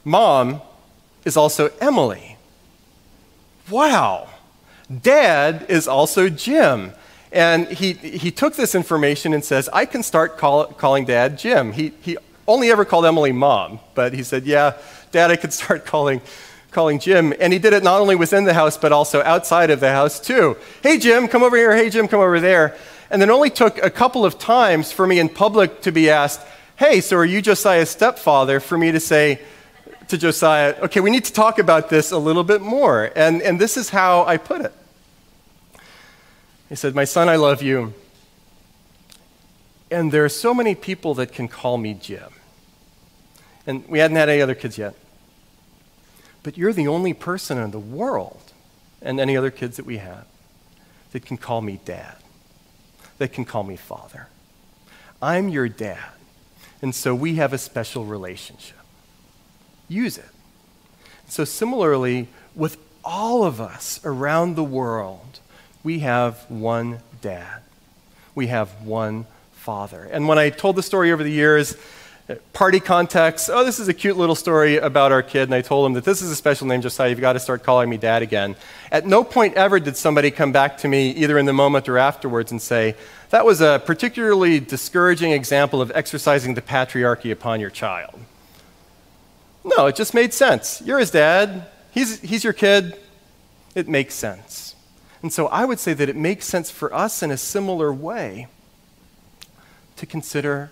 Mom 0.03 0.61
is 1.25 1.37
also 1.37 1.69
Emily. 1.81 2.37
Wow. 3.69 4.29
Dad 5.01 5.65
is 5.67 5.87
also 5.87 6.29
Jim. 6.29 6.93
And 7.31 7.67
he, 7.67 7.93
he 7.93 8.31
took 8.31 8.55
this 8.55 8.73
information 8.73 9.33
and 9.33 9.43
says, 9.43 9.69
I 9.73 9.85
can 9.85 10.01
start 10.01 10.37
call, 10.37 10.67
calling 10.67 11.03
dad 11.05 11.37
Jim. 11.37 11.73
He, 11.73 11.91
he 12.01 12.17
only 12.47 12.71
ever 12.71 12.85
called 12.85 13.05
Emily 13.05 13.33
mom, 13.33 13.81
but 13.93 14.13
he 14.13 14.23
said, 14.23 14.45
Yeah, 14.45 14.77
dad, 15.11 15.29
I 15.29 15.35
could 15.35 15.51
start 15.51 15.85
calling, 15.93 16.21
calling 16.77 16.99
Jim. 16.99 17.33
And 17.39 17.51
he 17.51 17.57
did 17.57 17.73
it 17.73 17.81
not 17.81 18.01
only 18.01 18.15
within 18.15 18.43
the 18.43 18.53
house, 18.53 18.77
but 18.77 18.91
also 18.91 19.23
outside 19.23 19.71
of 19.71 19.79
the 19.79 19.89
house, 19.89 20.19
too. 20.19 20.55
Hey, 20.83 20.99
Jim, 20.99 21.27
come 21.27 21.41
over 21.41 21.57
here. 21.57 21.75
Hey, 21.75 21.89
Jim, 21.89 22.07
come 22.07 22.19
over 22.19 22.39
there. 22.39 22.77
And 23.09 23.19
then 23.19 23.31
only 23.31 23.49
took 23.49 23.83
a 23.83 23.89
couple 23.89 24.23
of 24.23 24.37
times 24.37 24.91
for 24.91 25.07
me 25.07 25.17
in 25.17 25.27
public 25.27 25.81
to 25.81 25.91
be 25.91 26.11
asked, 26.11 26.39
Hey, 26.75 27.01
so 27.01 27.17
are 27.17 27.25
you 27.25 27.41
Josiah's 27.41 27.89
stepfather? 27.89 28.59
For 28.59 28.77
me 28.77 28.91
to 28.91 28.99
say 28.99 29.41
to 30.09 30.19
Josiah, 30.19 30.75
Okay, 30.83 30.99
we 30.99 31.09
need 31.09 31.25
to 31.25 31.33
talk 31.33 31.57
about 31.57 31.89
this 31.89 32.11
a 32.11 32.17
little 32.19 32.43
bit 32.43 32.61
more. 32.61 33.11
And, 33.15 33.41
and 33.41 33.59
this 33.59 33.75
is 33.75 33.89
how 33.89 34.23
I 34.25 34.37
put 34.37 34.61
it. 34.61 34.73
He 36.69 36.75
said, 36.75 36.93
My 36.93 37.05
son, 37.05 37.27
I 37.27 37.37
love 37.37 37.63
you. 37.63 37.95
And 39.89 40.11
there 40.11 40.23
are 40.23 40.29
so 40.29 40.53
many 40.53 40.75
people 40.75 41.15
that 41.15 41.31
can 41.31 41.47
call 41.47 41.79
me 41.79 41.95
Jim. 41.95 42.29
And 43.65 43.83
we 43.89 43.97
hadn't 43.97 44.17
had 44.17 44.29
any 44.29 44.43
other 44.43 44.53
kids 44.53 44.77
yet. 44.77 44.93
But 46.43 46.57
you're 46.57 46.73
the 46.73 46.87
only 46.87 47.13
person 47.13 47.57
in 47.57 47.71
the 47.71 47.79
world, 47.79 48.53
and 49.01 49.19
any 49.19 49.35
other 49.35 49.51
kids 49.51 49.77
that 49.77 49.85
we 49.85 49.97
have, 49.97 50.25
that 51.11 51.25
can 51.25 51.37
call 51.37 51.61
me 51.61 51.79
dad, 51.85 52.15
that 53.17 53.33
can 53.33 53.45
call 53.45 53.63
me 53.63 53.75
father. 53.75 54.27
I'm 55.21 55.49
your 55.49 55.67
dad. 55.67 56.11
And 56.81 56.93
so 56.93 57.15
we 57.15 57.35
have 57.35 57.53
a 57.53 57.57
special 57.57 58.05
relationship. 58.05 58.77
Use 59.87 60.17
it. 60.17 60.29
So, 61.27 61.43
similarly, 61.43 62.27
with 62.55 62.77
all 63.03 63.43
of 63.43 63.59
us 63.59 63.99
around 64.03 64.55
the 64.55 64.63
world, 64.63 65.39
we 65.83 65.99
have 65.99 66.45
one 66.49 66.99
dad. 67.21 67.61
We 68.35 68.47
have 68.47 68.69
one 68.81 69.25
father. 69.53 70.07
And 70.11 70.27
when 70.27 70.37
I 70.37 70.49
told 70.49 70.75
the 70.75 70.83
story 70.83 71.11
over 71.11 71.23
the 71.23 71.31
years, 71.31 71.75
party 72.53 72.79
context, 72.79 73.49
oh, 73.51 73.63
this 73.63 73.79
is 73.79 73.87
a 73.87 73.93
cute 73.93 74.17
little 74.17 74.35
story 74.35 74.77
about 74.77 75.11
our 75.11 75.23
kid, 75.23 75.43
and 75.43 75.55
I 75.55 75.61
told 75.61 75.85
him 75.85 75.93
that 75.93 76.03
this 76.03 76.21
is 76.21 76.29
a 76.29 76.35
special 76.35 76.67
name, 76.67 76.81
Josiah, 76.81 77.09
you've 77.09 77.21
got 77.21 77.33
to 77.33 77.39
start 77.39 77.63
calling 77.63 77.89
me 77.89 77.97
dad 77.97 78.21
again. 78.21 78.55
At 78.91 79.05
no 79.05 79.23
point 79.23 79.55
ever 79.55 79.79
did 79.79 79.95
somebody 79.95 80.29
come 80.29 80.51
back 80.51 80.77
to 80.79 80.87
me, 80.87 81.11
either 81.11 81.37
in 81.37 81.45
the 81.45 81.53
moment 81.53 81.87
or 81.87 81.97
afterwards, 81.97 82.51
and 82.51 82.61
say, 82.61 82.95
that 83.29 83.45
was 83.45 83.61
a 83.61 83.81
particularly 83.85 84.59
discouraging 84.59 85.31
example 85.31 85.81
of 85.81 85.91
exercising 85.95 86.53
the 86.53 86.61
patriarchy 86.61 87.31
upon 87.31 87.59
your 87.59 87.69
child. 87.69 88.19
No, 89.63 89.87
it 89.87 89.95
just 89.95 90.13
made 90.13 90.33
sense. 90.33 90.81
You're 90.83 90.99
his 90.99 91.11
dad, 91.11 91.67
he's, 91.91 92.19
he's 92.19 92.43
your 92.43 92.53
kid. 92.53 92.97
It 93.75 93.87
makes 93.87 94.15
sense. 94.15 94.75
And 95.21 95.31
so 95.31 95.47
I 95.47 95.65
would 95.65 95.79
say 95.79 95.93
that 95.93 96.09
it 96.09 96.15
makes 96.15 96.45
sense 96.45 96.71
for 96.71 96.93
us 96.93 97.21
in 97.21 97.31
a 97.31 97.37
similar 97.37 97.93
way 97.93 98.47
to 99.97 100.05
consider 100.05 100.71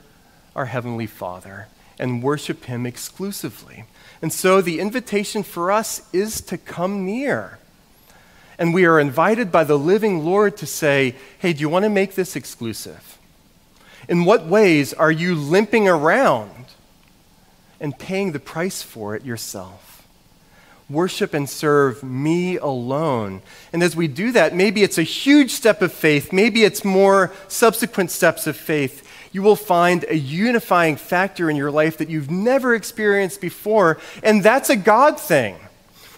our 0.56 0.66
Heavenly 0.66 1.08
Father 1.08 1.68
and 2.00 2.24
worship 2.24 2.66
Him 2.66 2.86
exclusively. 2.86 3.86
And 4.22 4.32
so 4.32 4.62
the 4.62 4.80
invitation 4.80 5.44
for 5.44 5.72
us 5.72 6.08
is 6.14 6.42
to 6.42 6.58
come 6.58 7.06
near. 7.06 7.60
And 8.58 8.74
we 8.74 8.86
are 8.86 9.00
invited 9.00 9.52
by 9.52 9.66
the 9.66 9.78
living 9.78 10.24
Lord 10.24 10.58
to 10.58 10.66
say, 10.66 11.16
hey, 11.40 11.54
do 11.54 11.60
you 11.60 11.70
want 11.70 11.84
to 11.84 11.90
make 11.90 12.16
this 12.16 12.36
exclusive? 12.36 13.18
In 14.08 14.24
what 14.24 14.46
ways 14.46 14.94
are 14.94 15.12
you 15.12 15.36
limping 15.36 15.88
around 15.88 16.66
and 17.80 17.98
paying 17.98 18.32
the 18.32 18.40
price 18.40 18.82
for 18.82 19.16
it 19.16 19.26
yourself? 19.26 19.96
worship 20.90 21.34
and 21.34 21.50
serve 21.50 22.04
me 22.04 22.58
alone. 22.58 23.42
And 23.74 23.82
as 23.82 23.96
we 23.96 24.08
do 24.08 24.32
that, 24.34 24.54
maybe 24.54 24.84
it's 24.84 24.98
a 24.98 25.04
huge 25.04 25.52
step 25.52 25.82
of 25.82 25.92
faith, 25.92 26.32
maybe 26.32 26.64
it's 26.64 26.86
more 26.86 27.34
subsequent 27.48 28.12
steps 28.12 28.48
of 28.48 28.56
faith. 28.56 29.02
You 29.36 29.42
will 29.42 29.58
find 29.58 30.06
a 30.08 30.16
unifying 30.16 30.96
factor 30.96 31.50
in 31.50 31.58
your 31.58 31.70
life 31.70 31.98
that 31.98 32.10
you've 32.10 32.32
never 32.32 32.74
experienced 32.74 33.42
before. 33.42 33.98
And 34.24 34.42
that's 34.42 34.70
a 34.70 34.78
God 34.78 35.20
thing, 35.20 35.58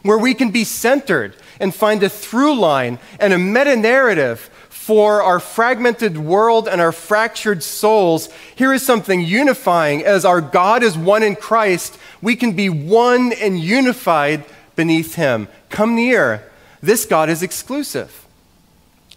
where 0.04 0.20
we 0.20 0.36
can 0.36 0.52
be 0.52 0.64
centered 0.64 1.36
and 1.60 1.74
find 1.74 2.04
a 2.04 2.10
through 2.10 2.60
line 2.60 3.00
and 3.20 3.34
a 3.34 3.40
meta 3.40 3.76
narrative 3.76 4.52
for 4.70 5.24
our 5.24 5.40
fragmented 5.40 6.20
world 6.20 6.68
and 6.68 6.80
our 6.80 6.92
fractured 6.92 7.64
souls. 7.64 8.30
Here 8.56 8.72
is 8.72 8.84
something 8.84 9.20
unifying. 9.22 10.06
As 10.06 10.24
our 10.24 10.40
God 10.40 10.84
is 10.84 10.96
one 10.96 11.24
in 11.24 11.36
Christ, 11.36 11.98
we 12.22 12.36
can 12.36 12.52
be 12.52 12.70
one 12.70 13.34
and 13.34 13.60
unified 13.60 14.46
beneath 14.76 15.16
him. 15.16 15.48
Come 15.70 15.96
near. 15.96 16.44
This 16.84 17.06
God 17.06 17.30
is 17.32 17.42
exclusive 17.42 18.28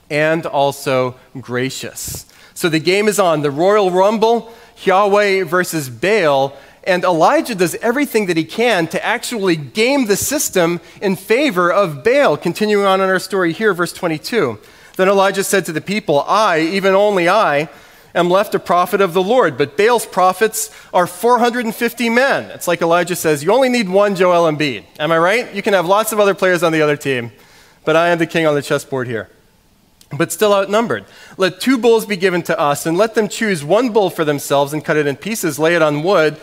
and 0.09 0.47
also 0.47 1.17
gracious. 1.39 2.25
So 2.55 2.69
the 2.69 2.79
game 2.79 3.09
is 3.09 3.19
on 3.19 3.43
the 3.43 3.51
Royal 3.51 3.91
Rumble, 3.91 4.53
Yahweh 4.85 5.45
versus 5.45 5.89
Baal. 5.89 6.57
And 6.85 7.05
Elijah 7.05 7.55
does 7.55 7.75
everything 7.77 8.27
that 8.27 8.37
he 8.37 8.45
can 8.45 8.87
to 8.89 9.05
actually 9.05 9.57
game 9.57 10.07
the 10.07 10.17
system 10.17 10.81
in 11.01 11.17
favor 11.17 11.71
of 11.71 12.03
Baal. 12.03 12.37
Continuing 12.37 12.87
on 12.87 13.01
in 13.01 13.09
our 13.09 13.19
story 13.19 13.53
here, 13.53 13.75
verse 13.75 13.93
22. 13.93 14.59
Then 14.97 15.09
Elijah 15.09 15.45
said 15.45 15.65
to 15.67 15.73
the 15.73 15.81
people, 15.81 16.21
I, 16.27 16.61
even 16.61 16.95
only 16.95 17.29
I, 17.29 17.69
am 18.15 18.29
left 18.29 18.55
a 18.55 18.59
prophet 18.59 19.01
of 19.01 19.15
the 19.15 19.23
Lord, 19.23 19.57
but 19.57 19.77
Baal's 19.77 20.07
prophets 20.07 20.71
are 20.93 21.07
450 21.07 22.11
men. 22.11 22.51
It's 22.51 22.69
like 22.69 22.83
Elijah 22.83 23.17
says, 23.17 23.45
you 23.45 23.53
only 23.53 23.69
need 23.69 23.89
one 23.89 24.15
Joel 24.15 24.51
Embiid. 24.51 24.85
Am 24.99 25.13
I 25.13 25.19
right? 25.19 25.55
You 25.55 25.63
can 25.63 25.75
have 25.75 25.87
lots 25.87 26.13
of 26.13 26.21
other 26.21 26.35
players 26.35 26.63
on 26.63 26.73
the 26.73 26.83
other 26.83 26.97
team, 26.97 27.33
but 27.85 27.97
I 27.97 28.09
am 28.09 28.19
the 28.19 28.27
king 28.27 28.47
on 28.47 28.55
the 28.55 28.63
chessboard 28.63 29.07
here. 29.07 29.29
But 30.13 30.33
still 30.33 30.53
outnumbered. 30.53 31.05
Let 31.37 31.61
two 31.61 31.79
bulls 31.79 32.05
be 32.05 32.17
given 32.17 32.43
to 32.43 32.59
us, 32.59 32.85
and 32.85 32.99
let 32.99 33.15
them 33.15 33.29
choose 33.29 33.65
one 33.65 33.91
bull 33.91 34.11
for 34.11 34.25
themselves 34.25 34.73
and 34.73 34.85
cut 34.85 34.97
it 34.97 35.07
in 35.07 35.17
pieces, 35.17 35.59
lay 35.59 35.77
it 35.77 35.83
on 35.83 36.03
wood, 36.03 36.37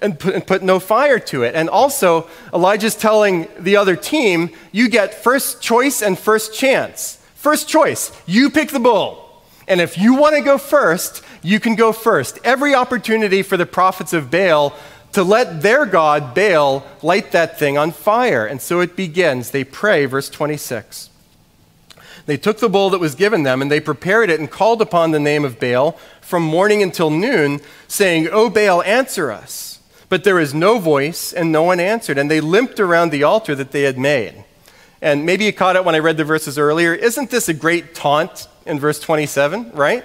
and 0.00 0.18
put, 0.18 0.34
and 0.34 0.46
put 0.46 0.62
no 0.62 0.80
fire 0.80 1.18
to 1.18 1.42
it. 1.42 1.54
And 1.54 1.68
also, 1.70 2.26
Elijah's 2.52 2.96
telling 2.96 3.48
the 3.58 3.76
other 3.76 3.96
team, 3.96 4.50
you 4.72 4.88
get 4.88 5.14
first 5.14 5.62
choice 5.62 6.02
and 6.02 6.18
first 6.18 6.54
chance. 6.54 7.18
First 7.34 7.68
choice, 7.68 8.12
you 8.26 8.50
pick 8.50 8.70
the 8.70 8.80
bull. 8.80 9.42
And 9.68 9.80
if 9.80 9.96
you 9.96 10.14
want 10.14 10.36
to 10.36 10.42
go 10.42 10.58
first, 10.58 11.22
you 11.42 11.60
can 11.60 11.76
go 11.76 11.92
first. 11.92 12.38
Every 12.44 12.74
opportunity 12.74 13.42
for 13.42 13.56
the 13.56 13.66
prophets 13.66 14.12
of 14.12 14.30
Baal 14.30 14.74
to 15.12 15.22
let 15.22 15.62
their 15.62 15.86
God, 15.86 16.34
Baal, 16.34 16.86
light 17.02 17.32
that 17.32 17.58
thing 17.58 17.78
on 17.78 17.92
fire. 17.92 18.46
And 18.46 18.60
so 18.60 18.80
it 18.80 18.96
begins. 18.96 19.50
They 19.50 19.64
pray, 19.64 20.06
verse 20.06 20.28
26. 20.30 21.10
They 22.26 22.36
took 22.36 22.58
the 22.58 22.68
bull 22.68 22.90
that 22.90 23.00
was 23.00 23.14
given 23.14 23.42
them 23.42 23.60
and 23.60 23.70
they 23.70 23.80
prepared 23.80 24.30
it 24.30 24.38
and 24.38 24.50
called 24.50 24.80
upon 24.80 25.10
the 25.10 25.18
name 25.18 25.44
of 25.44 25.58
Baal 25.58 25.98
from 26.20 26.42
morning 26.42 26.82
until 26.82 27.10
noon, 27.10 27.60
saying, 27.88 28.28
O 28.30 28.48
Baal, 28.48 28.82
answer 28.82 29.32
us. 29.32 29.80
But 30.08 30.24
there 30.24 30.34
was 30.36 30.54
no 30.54 30.78
voice 30.78 31.32
and 31.32 31.50
no 31.50 31.62
one 31.62 31.80
answered. 31.80 32.18
And 32.18 32.30
they 32.30 32.40
limped 32.40 32.78
around 32.78 33.10
the 33.10 33.24
altar 33.24 33.54
that 33.54 33.72
they 33.72 33.82
had 33.82 33.98
made. 33.98 34.44
And 35.00 35.26
maybe 35.26 35.44
you 35.44 35.52
caught 35.52 35.74
it 35.74 35.84
when 35.84 35.96
I 35.96 35.98
read 35.98 36.16
the 36.16 36.24
verses 36.24 36.58
earlier. 36.58 36.94
Isn't 36.94 37.30
this 37.30 37.48
a 37.48 37.54
great 37.54 37.94
taunt 37.94 38.46
in 38.66 38.78
verse 38.78 39.00
27, 39.00 39.72
right? 39.72 40.04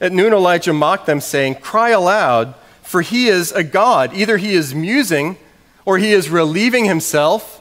At 0.00 0.12
noon, 0.12 0.32
Elijah 0.32 0.72
mocked 0.72 1.06
them, 1.06 1.20
saying, 1.20 1.56
Cry 1.56 1.90
aloud, 1.90 2.54
for 2.82 3.02
he 3.02 3.28
is 3.28 3.52
a 3.52 3.62
God. 3.62 4.14
Either 4.14 4.38
he 4.38 4.54
is 4.54 4.74
musing 4.74 5.36
or 5.84 5.98
he 5.98 6.12
is 6.12 6.30
relieving 6.30 6.84
himself. 6.84 7.60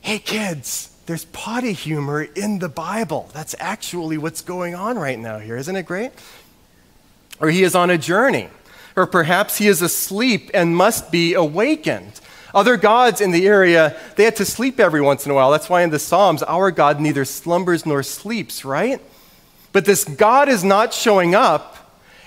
Hey, 0.00 0.18
kids, 0.18 0.93
there's 1.06 1.26
potty 1.26 1.72
humor 1.72 2.22
in 2.22 2.58
the 2.58 2.68
Bible. 2.68 3.30
That's 3.32 3.54
actually 3.58 4.16
what's 4.18 4.40
going 4.40 4.74
on 4.74 4.98
right 4.98 5.18
now 5.18 5.38
here. 5.38 5.56
Isn't 5.56 5.76
it 5.76 5.84
great? 5.84 6.12
Or 7.40 7.50
he 7.50 7.62
is 7.62 7.74
on 7.74 7.90
a 7.90 7.98
journey. 7.98 8.48
Or 8.96 9.06
perhaps 9.06 9.58
he 9.58 9.66
is 9.66 9.82
asleep 9.82 10.50
and 10.54 10.76
must 10.76 11.10
be 11.10 11.34
awakened. 11.34 12.20
Other 12.54 12.76
gods 12.76 13.20
in 13.20 13.32
the 13.32 13.46
area, 13.46 13.96
they 14.16 14.24
had 14.24 14.36
to 14.36 14.44
sleep 14.44 14.78
every 14.78 15.00
once 15.00 15.26
in 15.26 15.32
a 15.32 15.34
while. 15.34 15.50
That's 15.50 15.68
why 15.68 15.82
in 15.82 15.90
the 15.90 15.98
Psalms, 15.98 16.42
our 16.44 16.70
God 16.70 17.00
neither 17.00 17.24
slumbers 17.24 17.84
nor 17.84 18.02
sleeps, 18.04 18.64
right? 18.64 19.00
But 19.72 19.84
this 19.84 20.04
God 20.04 20.48
is 20.48 20.62
not 20.62 20.94
showing 20.94 21.34
up. 21.34 21.72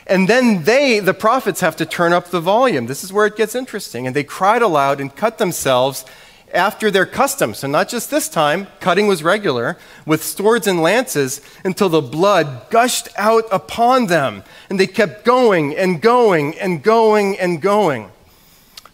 And 0.06 0.28
then 0.28 0.64
they, 0.64 1.00
the 1.00 1.14
prophets, 1.14 1.62
have 1.62 1.78
to 1.78 1.86
turn 1.86 2.14
up 2.14 2.28
the 2.28 2.42
volume. 2.42 2.88
This 2.88 3.04
is 3.04 3.12
where 3.12 3.26
it 3.26 3.38
gets 3.38 3.56
interesting. 3.56 4.06
And 4.06 4.16
they 4.16 4.24
cried 4.24 4.62
aloud 4.62 5.00
and 5.00 5.16
cut 5.16 5.38
themselves 5.38 6.06
after 6.54 6.90
their 6.90 7.06
custom. 7.06 7.54
So, 7.54 7.68
not 7.68 7.90
just 7.90 8.10
this 8.10 8.30
time, 8.30 8.68
cutting 8.80 9.08
was 9.08 9.24
regular, 9.24 9.78
with 10.06 10.24
swords 10.24 10.68
and 10.68 10.82
lances 10.82 11.42
until 11.64 11.90
the 11.90 12.02
blood 12.02 12.70
gushed 12.70 13.10
out 13.18 13.44
upon 13.52 14.08
them. 14.08 14.44
And 14.70 14.80
they 14.80 14.88
kept 14.88 15.26
going 15.26 15.76
and 15.76 16.02
going 16.02 16.58
and 16.60 16.82
going 16.82 17.38
and 17.40 17.62
going. 17.62 18.12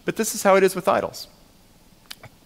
But 0.05 0.15
this 0.15 0.35
is 0.35 0.43
how 0.43 0.55
it 0.55 0.63
is 0.63 0.75
with 0.75 0.87
idols. 0.87 1.27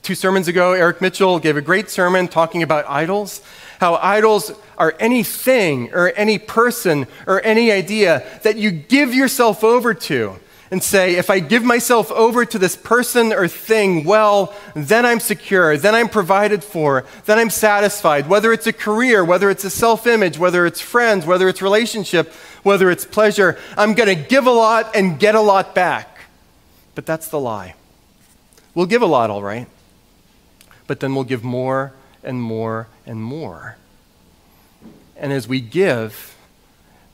Two 0.04 0.16
sermons 0.16 0.48
ago, 0.48 0.72
Eric 0.72 1.02
Mitchell 1.02 1.40
gave 1.40 1.58
a 1.58 1.62
great 1.62 1.90
sermon 1.90 2.28
talking 2.28 2.64
about 2.64 2.86
idols, 2.88 3.42
how 3.80 3.96
idols 3.96 4.54
are 4.78 4.96
anything 5.00 5.92
or 5.92 6.14
any 6.16 6.38
person 6.38 7.08
or 7.26 7.44
any 7.44 7.72
idea 7.72 8.26
that 8.44 8.56
you 8.56 8.72
give 8.72 9.14
yourself 9.14 9.64
over 9.64 9.94
to. 9.94 10.40
And 10.70 10.84
say, 10.84 11.16
if 11.16 11.30
I 11.30 11.40
give 11.40 11.64
myself 11.64 12.12
over 12.12 12.46
to 12.46 12.60
this 12.60 12.76
person 12.76 13.32
or 13.32 13.48
thing, 13.48 14.04
well, 14.04 14.54
then 14.76 15.06
I'm 15.06 15.20
secure, 15.20 15.78
then 15.78 15.96
I'm 15.96 16.10
provided 16.10 16.64
for, 16.64 17.06
then 17.26 17.40
I'm 17.40 17.50
satisfied, 17.50 18.28
whether 18.28 18.52
it's 18.52 18.68
a 18.68 18.74
career, 18.74 19.24
whether 19.24 19.50
it's 19.50 19.64
a 19.64 19.70
self 19.70 20.06
image, 20.08 20.38
whether 20.38 20.66
it's 20.66 20.82
friends, 20.82 21.26
whether 21.26 21.48
it's 21.48 21.62
relationship, 21.62 22.32
whether 22.64 22.92
it's 22.92 23.06
pleasure, 23.06 23.58
I'm 23.78 23.94
going 23.94 24.10
to 24.10 24.22
give 24.30 24.46
a 24.46 24.52
lot 24.52 24.96
and 24.96 25.20
get 25.20 25.36
a 25.36 25.42
lot 25.42 25.74
back. 25.74 26.20
But 26.96 27.06
that's 27.06 27.30
the 27.30 27.40
lie. 27.40 27.76
We'll 28.74 28.88
give 28.88 29.02
a 29.02 29.08
lot, 29.08 29.30
all 29.30 29.42
right, 29.42 29.68
but 30.86 31.00
then 31.00 31.16
we'll 31.16 31.24
give 31.24 31.44
more 31.44 31.94
and 32.24 32.42
more 32.42 32.88
and 33.06 33.24
more. 33.24 33.78
And 35.16 35.34
as 35.34 35.48
we 35.48 35.62
give, 35.62 36.37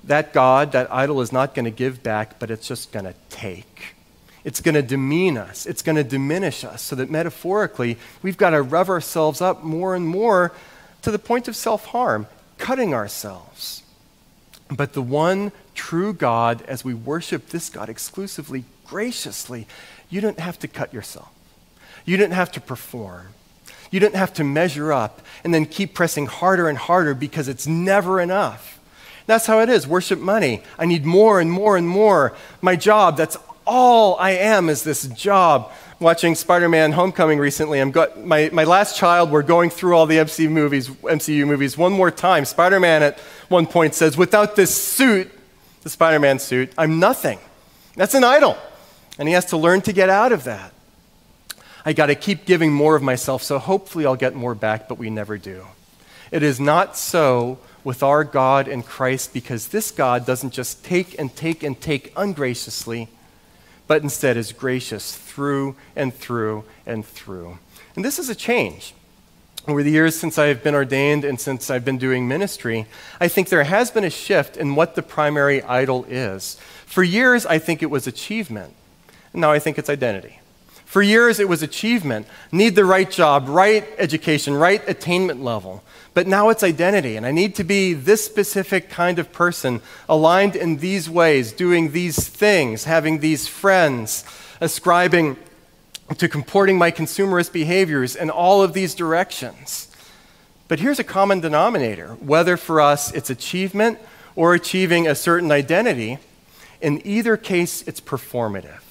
that 0.06 0.34
God, 0.34 0.72
that 0.74 0.92
idol, 0.92 1.22
is 1.22 1.32
not 1.32 1.56
going 1.56 1.66
to 1.66 1.72
give 1.72 2.04
back, 2.04 2.39
but 2.39 2.52
it's 2.52 2.68
just 2.68 2.92
going 2.92 3.06
to 3.06 3.16
take. 3.30 3.96
It's 4.44 4.60
going 4.60 4.76
to 4.76 4.82
demean 4.82 5.38
us. 5.38 5.66
It's 5.66 5.82
going 5.82 5.96
to 5.96 6.04
diminish 6.04 6.63
us 6.66 6.82
so 6.82 6.96
that 6.98 7.10
metaphorically, 7.10 7.98
we've 8.22 8.38
got 8.38 8.50
to 8.50 8.62
rev 8.62 8.89
ourselves 8.89 9.42
up 9.42 9.63
more 9.63 9.96
and 9.96 10.06
more 10.06 10.52
to 11.02 11.12
the 11.12 11.20
point 11.20 11.48
of 11.48 11.56
self 11.56 11.86
harm, 11.86 12.28
cutting 12.58 12.94
ourselves. 12.94 13.84
But 14.70 14.94
the 14.94 15.02
one 15.02 15.52
true 15.76 16.13
God, 16.13 16.62
as 16.63 16.84
we 16.84 16.94
worship 16.94 17.50
this 17.50 17.70
God 17.70 17.89
exclusively, 17.89 18.66
graciously, 18.86 19.68
you 20.10 20.22
don't 20.22 20.39
have 20.39 20.60
to 20.60 20.68
cut 20.68 20.94
yourself. 20.94 21.30
You 22.06 22.18
don't 22.18 22.32
have 22.32 22.52
to 22.54 22.62
perform. 22.62 23.28
You 23.92 24.00
don't 24.00 24.16
have 24.16 24.34
to 24.34 24.44
measure 24.44 24.92
up 24.92 25.22
and 25.44 25.54
then 25.54 25.66
keep 25.66 25.94
pressing 25.94 26.26
harder 26.26 26.68
and 26.68 26.78
harder 26.78 27.13
because 27.13 27.48
it's 27.48 27.68
never 27.68 28.20
enough. 28.20 28.80
That's 29.26 29.46
how 29.46 29.60
it 29.60 29.70
is. 29.70 29.88
Worship 29.88 30.20
money. 30.20 30.62
I 30.78 30.86
need 30.86 31.06
more 31.06 31.40
and 31.40 31.52
more 31.52 31.78
and 31.78 31.88
more. 31.88 32.36
My 32.62 32.76
job, 32.76 33.18
that's 33.18 33.38
all 33.66 34.18
I 34.18 34.32
am 34.32 34.70
is 34.70 34.84
this 34.84 35.08
job. 35.08 35.72
Watching 36.00 36.36
Spider 36.36 36.68
Man 36.68 36.92
Homecoming 36.92 37.40
recently, 37.40 37.80
I'm 37.80 37.92
got, 37.92 38.26
my, 38.26 38.50
my 38.52 38.66
last 38.66 38.98
child, 38.98 39.32
we're 39.32 39.44
going 39.44 39.70
through 39.70 39.96
all 39.96 40.06
the 40.06 40.18
MCU 40.18 40.50
movies, 40.50 40.90
MCU 40.90 41.48
movies 41.48 41.78
one 41.78 41.94
more 41.94 42.12
time. 42.12 42.44
Spider 42.44 42.80
Man 42.80 43.04
at 43.04 43.20
one 43.48 43.66
point 43.66 43.96
says, 43.96 44.18
Without 44.18 44.56
this 44.56 44.76
suit, 44.76 45.32
the 45.84 45.90
Spider 45.90 46.20
Man 46.20 46.40
suit, 46.40 46.74
I'm 46.78 47.00
nothing. 47.00 47.40
That's 47.96 48.16
an 48.16 48.24
idol. 48.24 48.58
And 49.18 49.28
he 49.28 49.34
has 49.34 49.46
to 49.48 49.58
learn 49.58 49.82
to 49.82 49.94
get 49.94 50.10
out 50.10 50.32
of 50.32 50.44
that. 50.44 50.74
I 51.86 51.94
got 51.94 52.08
to 52.08 52.16
keep 52.16 52.46
giving 52.46 52.74
more 52.74 52.96
of 52.96 53.04
myself, 53.04 53.44
so 53.44 53.60
hopefully 53.60 54.06
I'll 54.06 54.16
get 54.16 54.36
more 54.36 54.56
back, 54.56 54.88
but 54.88 54.98
we 54.98 55.10
never 55.10 55.38
do. 55.38 55.66
It 56.32 56.42
is 56.42 56.60
not 56.60 56.98
so 56.98 57.60
with 57.84 58.04
our 58.04 58.24
God 58.24 58.67
and 58.67 58.86
Christ 58.86 59.34
because 59.34 59.67
this 59.67 59.91
God 59.91 60.26
doesn't 60.26 60.52
just 60.54 60.84
take 60.84 61.19
and 61.19 61.36
take 61.36 61.63
and 61.63 61.80
take 61.80 62.13
ungraciously, 62.15 63.10
but 63.88 64.02
instead 64.02 64.38
is 64.38 64.52
gracious 64.52 65.15
through 65.15 65.76
and 65.96 66.13
through 66.13 66.63
and 66.86 67.06
through. 67.06 67.58
And 67.96 68.04
this 68.04 68.19
is 68.19 68.30
a 68.30 68.36
change. 68.36 68.93
Over 69.67 69.82
the 69.82 69.91
years 69.91 70.19
since 70.19 70.38
I've 70.38 70.62
been 70.62 70.76
ordained 70.76 71.24
and 71.24 71.39
since 71.39 71.69
I've 71.69 71.86
been 71.86 71.98
doing 71.98 72.28
ministry, 72.28 72.86
I 73.22 73.30
think 73.30 73.48
there 73.48 73.63
has 73.63 73.91
been 73.91 74.04
a 74.04 74.10
shift 74.10 74.58
in 74.58 74.76
what 74.76 74.96
the 74.96 75.02
primary 75.02 75.63
idol 75.63 76.06
is. 76.10 76.58
For 76.86 77.02
years, 77.02 77.46
I 77.46 77.60
think 77.60 77.82
it 77.82 77.89
was 77.89 78.06
achievement. 78.06 78.74
And 79.32 79.41
Now 79.41 79.52
I 79.52 79.60
think 79.60 79.78
it's 79.78 79.89
identity. 79.89 80.39
For 80.93 81.01
years, 81.01 81.39
it 81.39 81.49
was 81.49 81.63
achievement 81.63 82.27
need 82.51 82.75
the 82.75 82.86
right 82.86 83.10
job, 83.10 83.49
right 83.49 83.84
education, 83.97 84.53
right 84.53 84.79
attainment 84.88 85.43
level. 85.43 85.84
But 86.13 86.27
now 86.27 86.49
it's 86.49 86.62
identity, 86.62 87.15
and 87.15 87.25
I 87.25 87.32
need 87.32 87.56
to 87.56 87.63
be 87.63 87.95
this 87.95 88.23
specific 88.23 88.91
kind 88.91 89.17
of 89.17 89.32
person, 89.32 89.82
aligned 90.08 90.56
in 90.56 90.77
these 90.77 91.10
ways, 91.10 91.51
doing 91.51 91.93
these 91.93 92.27
things, 92.27 92.84
having 92.84 93.21
these 93.21 93.47
friends, 93.47 94.23
ascribing 94.62 95.38
to 96.15 96.29
comporting 96.29 96.77
my 96.77 96.91
consumerist 96.91 97.51
behaviors 97.51 98.15
in 98.15 98.29
all 98.29 98.62
of 98.62 98.73
these 98.73 98.93
directions. 98.93 99.88
But 100.67 100.79
here's 100.79 100.99
a 100.99 101.03
common 101.03 101.39
denominator 101.39 102.10
whether 102.19 102.56
for 102.56 102.79
us 102.79 103.12
it's 103.13 103.32
achievement 103.32 103.97
or 104.36 104.53
achieving 104.53 105.08
a 105.08 105.15
certain 105.15 105.51
identity, 105.51 106.19
in 106.82 107.01
either 107.03 107.36
case, 107.36 107.82
it's 107.88 107.99
performative. 107.99 108.83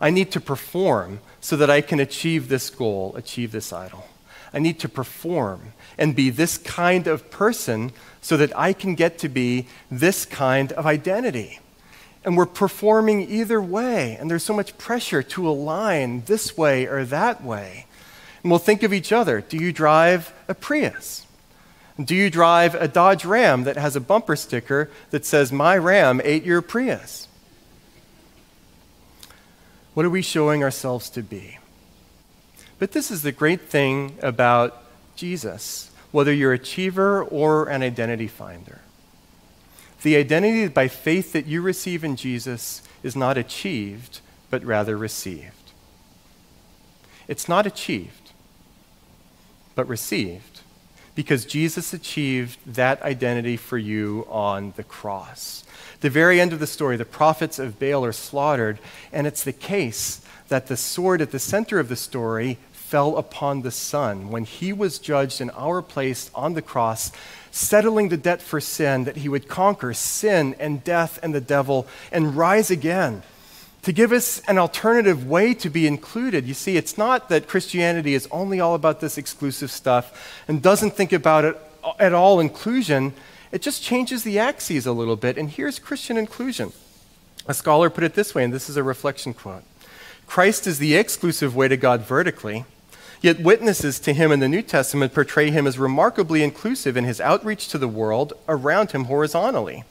I 0.00 0.10
need 0.10 0.30
to 0.32 0.40
perform 0.40 1.20
so 1.40 1.56
that 1.56 1.70
I 1.70 1.80
can 1.80 2.00
achieve 2.00 2.48
this 2.48 2.70
goal, 2.70 3.14
achieve 3.16 3.52
this 3.52 3.72
idol. 3.72 4.06
I 4.52 4.58
need 4.58 4.78
to 4.80 4.88
perform 4.88 5.72
and 5.98 6.14
be 6.14 6.30
this 6.30 6.58
kind 6.58 7.06
of 7.06 7.30
person 7.30 7.92
so 8.20 8.36
that 8.36 8.56
I 8.56 8.72
can 8.72 8.94
get 8.94 9.18
to 9.18 9.28
be 9.28 9.66
this 9.90 10.24
kind 10.24 10.72
of 10.72 10.86
identity. 10.86 11.60
And 12.24 12.36
we're 12.36 12.46
performing 12.46 13.30
either 13.30 13.60
way, 13.62 14.16
and 14.18 14.30
there's 14.30 14.42
so 14.42 14.54
much 14.54 14.76
pressure 14.78 15.22
to 15.22 15.48
align 15.48 16.22
this 16.26 16.56
way 16.56 16.86
or 16.86 17.04
that 17.04 17.44
way. 17.44 17.86
And 18.42 18.50
we'll 18.50 18.58
think 18.58 18.82
of 18.82 18.92
each 18.92 19.12
other. 19.12 19.40
Do 19.40 19.56
you 19.56 19.72
drive 19.72 20.32
a 20.48 20.54
Prius? 20.54 21.26
Do 22.02 22.14
you 22.14 22.28
drive 22.28 22.74
a 22.74 22.88
Dodge 22.88 23.24
Ram 23.24 23.64
that 23.64 23.76
has 23.76 23.96
a 23.96 24.00
bumper 24.00 24.36
sticker 24.36 24.90
that 25.10 25.24
says, 25.24 25.52
My 25.52 25.78
Ram 25.78 26.20
ate 26.24 26.44
your 26.44 26.62
Prius? 26.62 27.28
What 29.96 30.04
are 30.04 30.10
we 30.10 30.20
showing 30.20 30.62
ourselves 30.62 31.08
to 31.08 31.22
be? 31.22 31.56
But 32.78 32.92
this 32.92 33.10
is 33.10 33.22
the 33.22 33.32
great 33.32 33.62
thing 33.62 34.18
about 34.20 34.84
Jesus, 35.16 35.90
whether 36.12 36.34
you're 36.34 36.52
an 36.52 36.60
achiever 36.60 37.24
or 37.24 37.70
an 37.70 37.82
identity 37.82 38.26
finder. 38.26 38.82
The 40.02 40.16
identity 40.16 40.68
by 40.68 40.88
faith 40.88 41.32
that 41.32 41.46
you 41.46 41.62
receive 41.62 42.04
in 42.04 42.16
Jesus 42.16 42.82
is 43.02 43.16
not 43.16 43.38
achieved, 43.38 44.20
but 44.50 44.62
rather 44.62 44.98
received. 44.98 45.72
It's 47.26 47.48
not 47.48 47.66
achieved, 47.66 48.32
but 49.74 49.88
received, 49.88 50.60
because 51.14 51.46
Jesus 51.46 51.94
achieved 51.94 52.58
that 52.66 53.00
identity 53.00 53.56
for 53.56 53.78
you 53.78 54.26
on 54.28 54.74
the 54.76 54.84
cross. 54.84 55.64
The 56.00 56.10
very 56.10 56.40
end 56.40 56.52
of 56.52 56.60
the 56.60 56.66
story, 56.66 56.96
the 56.96 57.04
prophets 57.04 57.58
of 57.58 57.78
Baal 57.78 58.04
are 58.04 58.12
slaughtered, 58.12 58.78
and 59.12 59.26
it's 59.26 59.44
the 59.44 59.52
case 59.52 60.20
that 60.48 60.66
the 60.66 60.76
sword 60.76 61.20
at 61.20 61.30
the 61.30 61.38
center 61.38 61.78
of 61.78 61.88
the 61.88 61.96
story 61.96 62.58
fell 62.72 63.16
upon 63.16 63.62
the 63.62 63.70
Son 63.70 64.30
when 64.30 64.44
he 64.44 64.72
was 64.72 64.98
judged 64.98 65.40
in 65.40 65.50
our 65.50 65.82
place 65.82 66.30
on 66.34 66.54
the 66.54 66.62
cross, 66.62 67.10
settling 67.50 68.10
the 68.10 68.16
debt 68.16 68.40
for 68.40 68.60
sin, 68.60 69.04
that 69.04 69.16
he 69.16 69.28
would 69.28 69.48
conquer 69.48 69.92
sin 69.92 70.54
and 70.60 70.84
death 70.84 71.18
and 71.22 71.34
the 71.34 71.40
devil 71.40 71.86
and 72.12 72.36
rise 72.36 72.70
again 72.70 73.22
to 73.86 73.92
give 73.92 74.10
us 74.10 74.42
an 74.48 74.58
alternative 74.58 75.28
way 75.28 75.54
to 75.54 75.70
be 75.70 75.86
included. 75.86 76.44
You 76.44 76.54
see, 76.54 76.76
it's 76.76 76.98
not 76.98 77.28
that 77.28 77.46
Christianity 77.46 78.14
is 78.14 78.26
only 78.32 78.58
all 78.58 78.74
about 78.74 79.00
this 79.00 79.16
exclusive 79.16 79.70
stuff 79.70 80.42
and 80.48 80.60
doesn't 80.60 80.96
think 80.96 81.12
about 81.12 81.44
it 81.44 81.56
uh, 81.84 81.92
at 82.00 82.12
all 82.12 82.40
inclusion. 82.40 83.14
It 83.52 83.62
just 83.62 83.82
changes 83.82 84.22
the 84.22 84.38
axes 84.38 84.86
a 84.86 84.92
little 84.92 85.16
bit. 85.16 85.38
And 85.38 85.50
here's 85.50 85.78
Christian 85.78 86.16
inclusion. 86.16 86.72
A 87.46 87.54
scholar 87.54 87.90
put 87.90 88.04
it 88.04 88.14
this 88.14 88.34
way, 88.34 88.44
and 88.44 88.52
this 88.52 88.68
is 88.68 88.76
a 88.76 88.82
reflection 88.82 89.34
quote 89.34 89.62
Christ 90.26 90.66
is 90.66 90.78
the 90.78 90.96
exclusive 90.96 91.54
way 91.54 91.68
to 91.68 91.76
God 91.76 92.02
vertically 92.02 92.64
Yet 93.20 93.40
witnesses 93.40 93.98
to 94.00 94.12
him 94.12 94.30
in 94.30 94.40
the 94.40 94.48
New 94.48 94.62
Testament 94.62 95.14
portray 95.14 95.50
him 95.50 95.66
as 95.66 95.78
remarkably 95.78 96.42
inclusive 96.42 96.96
in 96.96 97.04
his 97.04 97.20
outreach 97.20 97.68
to 97.68 97.78
the 97.78 97.88
world 97.88 98.34
around 98.48 98.92
him 98.92 99.04
horizontally. 99.04 99.84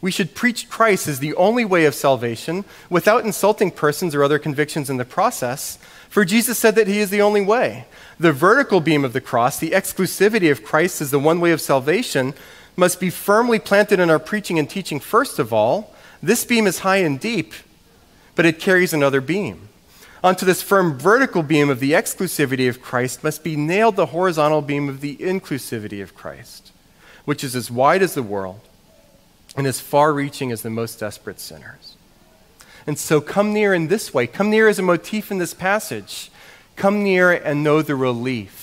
We 0.00 0.12
should 0.12 0.36
preach 0.36 0.70
Christ 0.70 1.08
as 1.08 1.18
the 1.18 1.34
only 1.34 1.64
way 1.64 1.84
of 1.84 1.94
salvation 1.94 2.64
without 2.88 3.24
insulting 3.24 3.72
persons 3.72 4.14
or 4.14 4.22
other 4.22 4.38
convictions 4.38 4.88
in 4.88 4.96
the 4.96 5.04
process, 5.04 5.76
for 6.08 6.24
Jesus 6.24 6.56
said 6.56 6.76
that 6.76 6.86
he 6.86 7.00
is 7.00 7.10
the 7.10 7.20
only 7.20 7.40
way. 7.40 7.86
The 8.18 8.32
vertical 8.32 8.80
beam 8.80 9.04
of 9.04 9.12
the 9.12 9.20
cross, 9.20 9.58
the 9.58 9.72
exclusivity 9.72 10.52
of 10.52 10.62
Christ 10.62 11.00
as 11.00 11.10
the 11.10 11.18
one 11.18 11.40
way 11.40 11.50
of 11.50 11.60
salvation, 11.60 12.32
must 12.78 13.00
be 13.00 13.10
firmly 13.10 13.58
planted 13.58 13.98
in 13.98 14.08
our 14.08 14.20
preaching 14.20 14.58
and 14.58 14.70
teaching 14.70 15.00
first 15.00 15.40
of 15.40 15.52
all. 15.52 15.92
This 16.22 16.44
beam 16.44 16.66
is 16.66 16.78
high 16.80 16.98
and 16.98 17.18
deep, 17.18 17.52
but 18.36 18.46
it 18.46 18.60
carries 18.60 18.92
another 18.92 19.20
beam. 19.20 19.68
Onto 20.22 20.46
this 20.46 20.62
firm 20.62 20.96
vertical 20.96 21.42
beam 21.42 21.70
of 21.70 21.80
the 21.80 21.92
exclusivity 21.92 22.68
of 22.68 22.80
Christ 22.80 23.24
must 23.24 23.42
be 23.42 23.56
nailed 23.56 23.96
the 23.96 24.06
horizontal 24.06 24.62
beam 24.62 24.88
of 24.88 25.00
the 25.00 25.16
inclusivity 25.16 26.02
of 26.02 26.14
Christ, 26.14 26.70
which 27.24 27.42
is 27.42 27.56
as 27.56 27.70
wide 27.70 28.02
as 28.02 28.14
the 28.14 28.22
world 28.22 28.60
and 29.56 29.66
as 29.66 29.80
far 29.80 30.12
reaching 30.12 30.52
as 30.52 30.62
the 30.62 30.70
most 30.70 31.00
desperate 31.00 31.40
sinners. 31.40 31.96
And 32.86 32.96
so 32.96 33.20
come 33.20 33.52
near 33.52 33.74
in 33.74 33.88
this 33.88 34.14
way. 34.14 34.26
Come 34.26 34.50
near 34.50 34.68
as 34.68 34.78
a 34.78 34.82
motif 34.82 35.30
in 35.30 35.38
this 35.38 35.52
passage. 35.52 36.30
Come 36.76 37.02
near 37.02 37.32
and 37.32 37.64
know 37.64 37.82
the 37.82 37.96
relief 37.96 38.57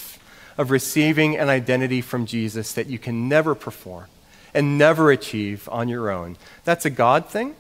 of 0.58 0.72
receiving 0.72 1.38
an 1.38 1.50
identity 1.50 2.02
from 2.02 2.26
Jesus 2.26 2.74
that 2.74 2.88
you 2.88 2.98
can 3.00 3.28
never 3.28 3.56
perform 3.56 4.06
and 4.54 4.78
never 4.78 5.12
achieve 5.12 5.68
on 5.72 5.90
your 5.90 6.10
own. 6.10 6.38
That's 6.64 6.86
a 6.86 6.90
God 6.90 7.28
thing, 7.28 7.56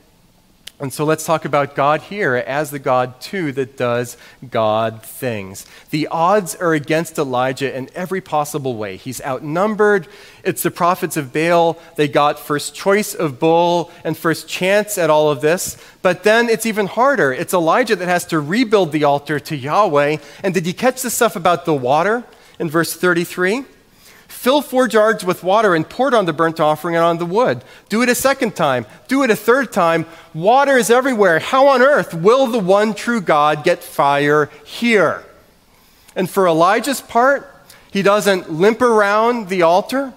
And 0.77 0.91
so 0.91 1.05
let's 1.05 1.25
talk 1.25 1.45
about 1.45 1.73
God 1.73 2.01
here 2.01 2.35
as 2.35 2.69
the 2.69 2.79
God, 2.79 3.21
too, 3.21 3.53
that 3.53 3.77
does 3.77 4.17
God 4.49 5.03
things. 5.03 5.65
The 5.89 6.07
odds 6.07 6.53
are 6.53 6.73
against 6.73 7.17
Elijah 7.17 7.73
in 7.75 7.89
every 7.95 8.19
possible 8.19 8.75
way. 8.75 8.97
He's 8.97 9.21
outnumbered. 9.21 10.05
It's 10.43 10.63
the 10.63 10.71
prophets 10.71 11.15
of 11.15 11.31
Baal. 11.31 11.77
They 11.95 12.09
got 12.09 12.39
first 12.39 12.75
choice 12.75 13.13
of 13.13 13.39
bull 13.39 13.89
and 14.03 14.17
first 14.17 14.49
chance 14.49 14.97
at 14.97 15.09
all 15.09 15.31
of 15.31 15.39
this. 15.39 15.77
But 16.01 16.23
then 16.23 16.49
it's 16.49 16.65
even 16.65 16.87
harder. 16.87 17.31
It's 17.31 17.53
Elijah 17.53 17.95
that 17.95 18.07
has 18.09 18.25
to 18.25 18.39
rebuild 18.41 18.91
the 18.91 19.05
altar 19.05 19.39
to 19.39 19.55
Yahweh. 19.55 20.17
And 20.43 20.53
did 20.53 20.67
you 20.67 20.73
catch 20.73 21.01
the 21.01 21.09
stuff 21.09 21.37
about 21.37 21.63
the 21.63 21.73
water 21.73 22.25
in 22.59 22.69
verse 22.69 22.93
33? 22.93 23.65
Fill 24.27 24.61
four 24.61 24.87
jars 24.87 25.23
with 25.23 25.43
water 25.43 25.75
and 25.75 25.89
pour 25.89 26.07
it 26.07 26.13
on 26.13 26.25
the 26.25 26.33
burnt 26.33 26.59
offering 26.59 26.95
and 26.95 27.03
on 27.03 27.17
the 27.17 27.25
wood. 27.25 27.63
Do 27.89 28.01
it 28.01 28.09
a 28.09 28.15
second 28.15 28.55
time. 28.55 28.85
Do 29.07 29.23
it 29.23 29.31
a 29.31 29.35
third 29.35 29.71
time. 29.71 30.05
Water 30.33 30.77
is 30.77 30.89
everywhere. 30.89 31.39
How 31.39 31.67
on 31.67 31.81
earth 31.81 32.13
will 32.13 32.47
the 32.47 32.59
one 32.59 32.93
true 32.93 33.21
God 33.21 33.63
get 33.63 33.83
fire 33.83 34.51
here? 34.63 35.23
And 36.15 36.29
for 36.29 36.47
Elijah's 36.47 37.01
part, 37.01 37.51
he 37.91 38.01
doesn't 38.01 38.51
limp 38.51 38.81
around 38.81 39.49
the 39.49 39.63
altar. 39.63 40.13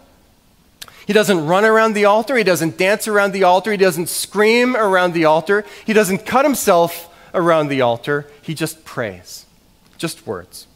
He 1.06 1.14
doesn't 1.14 1.46
run 1.46 1.64
around 1.64 1.94
the 1.94 2.04
altar. 2.04 2.36
He 2.36 2.44
doesn't 2.44 2.76
dance 2.76 3.08
around 3.08 3.32
the 3.32 3.44
altar. 3.44 3.70
He 3.70 3.78
doesn't 3.78 4.10
scream 4.10 4.76
around 4.76 5.14
the 5.14 5.24
altar. 5.24 5.64
He 5.86 5.94
doesn't 5.94 6.26
cut 6.26 6.44
himself 6.44 7.08
around 7.32 7.68
the 7.68 7.80
altar. 7.80 8.26
He 8.42 8.54
just 8.54 8.84
prays. 8.84 9.46
Just 9.96 10.26
words. 10.26 10.67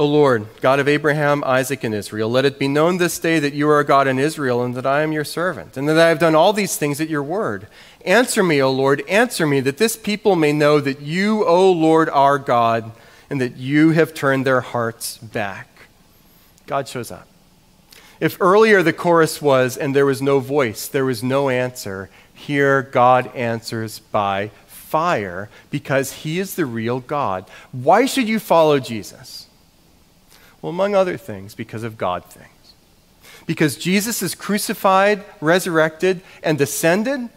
O 0.00 0.06
Lord, 0.06 0.46
God 0.62 0.80
of 0.80 0.88
Abraham, 0.88 1.44
Isaac, 1.44 1.84
and 1.84 1.94
Israel, 1.94 2.30
let 2.30 2.46
it 2.46 2.58
be 2.58 2.68
known 2.68 2.96
this 2.96 3.18
day 3.18 3.38
that 3.38 3.52
you 3.52 3.68
are 3.68 3.80
a 3.80 3.84
God 3.84 4.08
in 4.08 4.18
Israel, 4.18 4.62
and 4.62 4.74
that 4.74 4.86
I 4.86 5.02
am 5.02 5.12
your 5.12 5.26
servant, 5.26 5.76
and 5.76 5.86
that 5.90 5.98
I 5.98 6.08
have 6.08 6.18
done 6.18 6.34
all 6.34 6.54
these 6.54 6.78
things 6.78 7.02
at 7.02 7.10
your 7.10 7.22
word. 7.22 7.66
Answer 8.06 8.42
me, 8.42 8.62
O 8.62 8.72
Lord, 8.72 9.02
answer 9.10 9.46
me, 9.46 9.60
that 9.60 9.76
this 9.76 9.98
people 9.98 10.36
may 10.36 10.54
know 10.54 10.80
that 10.80 11.02
you, 11.02 11.44
O 11.44 11.70
Lord, 11.70 12.08
are 12.08 12.38
God, 12.38 12.92
and 13.28 13.42
that 13.42 13.58
you 13.58 13.90
have 13.90 14.14
turned 14.14 14.46
their 14.46 14.62
hearts 14.62 15.18
back. 15.18 15.68
God 16.66 16.88
shows 16.88 17.10
up. 17.10 17.28
If 18.20 18.40
earlier 18.40 18.82
the 18.82 18.94
chorus 18.94 19.42
was, 19.42 19.76
and 19.76 19.94
there 19.94 20.06
was 20.06 20.22
no 20.22 20.40
voice, 20.40 20.88
there 20.88 21.04
was 21.04 21.22
no 21.22 21.50
answer, 21.50 22.08
here 22.32 22.80
God 22.80 23.26
answers 23.36 23.98
by 23.98 24.50
fire 24.66 25.50
because 25.68 26.12
he 26.24 26.38
is 26.38 26.54
the 26.54 26.64
real 26.64 27.00
God. 27.00 27.44
Why 27.70 28.06
should 28.06 28.30
you 28.30 28.38
follow 28.38 28.78
Jesus? 28.78 29.48
Well, 30.62 30.70
among 30.70 30.94
other 30.94 31.16
things, 31.16 31.54
because 31.54 31.82
of 31.82 31.96
God 31.96 32.24
things. 32.24 32.48
Because 33.46 33.76
Jesus 33.76 34.22
is 34.22 34.34
crucified, 34.34 35.24
resurrected, 35.40 36.20
and 36.42 36.60
ascended, 36.60 37.30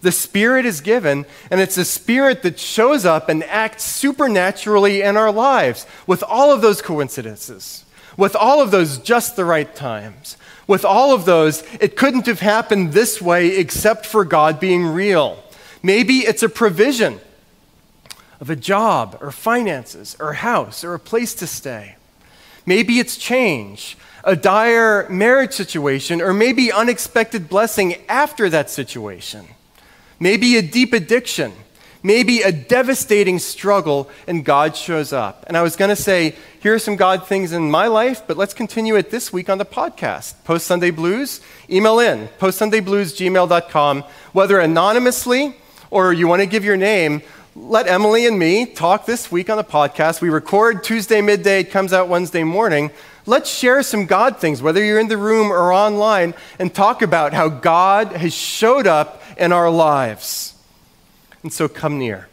the 0.00 0.12
Spirit 0.12 0.64
is 0.64 0.80
given, 0.80 1.26
and 1.50 1.60
it's 1.60 1.74
the 1.74 1.84
Spirit 1.84 2.42
that 2.42 2.58
shows 2.58 3.04
up 3.04 3.28
and 3.28 3.42
acts 3.44 3.84
supernaturally 3.84 5.02
in 5.02 5.16
our 5.16 5.32
lives 5.32 5.86
with 6.06 6.22
all 6.22 6.52
of 6.52 6.62
those 6.62 6.80
coincidences, 6.80 7.84
with 8.16 8.36
all 8.36 8.60
of 8.60 8.70
those 8.70 8.98
just 8.98 9.34
the 9.34 9.44
right 9.44 9.74
times, 9.74 10.36
with 10.68 10.84
all 10.84 11.12
of 11.12 11.24
those, 11.24 11.62
it 11.80 11.96
couldn't 11.96 12.26
have 12.26 12.40
happened 12.40 12.92
this 12.92 13.20
way 13.20 13.56
except 13.56 14.06
for 14.06 14.24
God 14.24 14.60
being 14.60 14.86
real. 14.86 15.42
Maybe 15.82 16.18
it's 16.18 16.42
a 16.42 16.48
provision 16.48 17.20
of 18.40 18.50
a 18.50 18.56
job 18.56 19.18
or 19.20 19.32
finances 19.32 20.16
or 20.20 20.34
house 20.34 20.84
or 20.84 20.94
a 20.94 21.00
place 21.00 21.34
to 21.36 21.46
stay. 21.46 21.96
Maybe 22.68 22.98
it's 22.98 23.16
change, 23.16 23.96
a 24.24 24.36
dire 24.36 25.08
marriage 25.08 25.54
situation, 25.54 26.20
or 26.20 26.34
maybe 26.34 26.70
unexpected 26.70 27.48
blessing 27.48 27.96
after 28.10 28.50
that 28.50 28.68
situation. 28.68 29.46
Maybe 30.20 30.54
a 30.58 30.60
deep 30.60 30.92
addiction, 30.92 31.54
maybe 32.02 32.42
a 32.42 32.52
devastating 32.52 33.38
struggle, 33.38 34.10
and 34.26 34.44
God 34.44 34.76
shows 34.76 35.14
up. 35.14 35.44
And 35.46 35.56
I 35.56 35.62
was 35.62 35.76
going 35.76 35.88
to 35.88 35.96
say, 35.96 36.36
here 36.60 36.74
are 36.74 36.78
some 36.78 36.96
God 36.96 37.26
things 37.26 37.52
in 37.52 37.70
my 37.70 37.86
life, 37.86 38.20
but 38.26 38.36
let's 38.36 38.52
continue 38.52 38.96
it 38.96 39.10
this 39.10 39.32
week 39.32 39.48
on 39.48 39.56
the 39.56 39.64
podcast. 39.64 40.34
Post 40.44 40.66
Sunday 40.66 40.90
Blues, 40.90 41.40
email 41.70 41.98
in, 42.00 42.28
postsundayblues@gmail.com, 42.38 44.04
whether 44.34 44.60
anonymously 44.60 45.56
or 45.90 46.12
you 46.12 46.28
want 46.28 46.42
to 46.42 46.46
give 46.46 46.66
your 46.66 46.76
name 46.76 47.22
let 47.62 47.88
Emily 47.88 48.26
and 48.26 48.38
me 48.38 48.64
talk 48.66 49.04
this 49.04 49.32
week 49.32 49.50
on 49.50 49.56
the 49.56 49.64
podcast. 49.64 50.20
We 50.20 50.30
record 50.30 50.84
Tuesday 50.84 51.20
midday, 51.20 51.60
it 51.60 51.70
comes 51.70 51.92
out 51.92 52.08
Wednesday 52.08 52.44
morning. 52.44 52.90
Let's 53.26 53.50
share 53.50 53.82
some 53.82 54.06
God 54.06 54.38
things, 54.38 54.62
whether 54.62 54.82
you're 54.82 55.00
in 55.00 55.08
the 55.08 55.18
room 55.18 55.50
or 55.50 55.72
online, 55.72 56.34
and 56.58 56.72
talk 56.72 57.02
about 57.02 57.34
how 57.34 57.48
God 57.48 58.12
has 58.12 58.32
showed 58.32 58.86
up 58.86 59.22
in 59.36 59.52
our 59.52 59.68
lives. 59.70 60.54
And 61.42 61.52
so 61.52 61.68
come 61.68 61.98
near. 61.98 62.28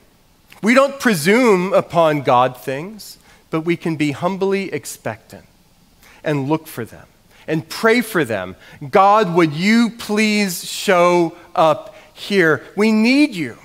We 0.61 0.73
don't 0.73 0.99
presume 0.99 1.73
upon 1.73 2.21
God 2.21 2.57
things, 2.57 3.17
but 3.49 3.61
we 3.61 3.75
can 3.75 3.95
be 3.95 4.11
humbly 4.11 4.71
expectant 4.71 5.45
and 6.23 6.47
look 6.47 6.67
for 6.67 6.85
them 6.85 7.07
and 7.47 7.67
pray 7.67 8.01
for 8.01 8.23
them. 8.23 8.55
God, 8.89 9.33
would 9.33 9.53
you 9.53 9.89
please 9.89 10.63
show 10.63 11.35
up 11.55 11.95
here? 12.13 12.63
We 12.75 12.91
need 12.91 13.35
you. 13.35 13.57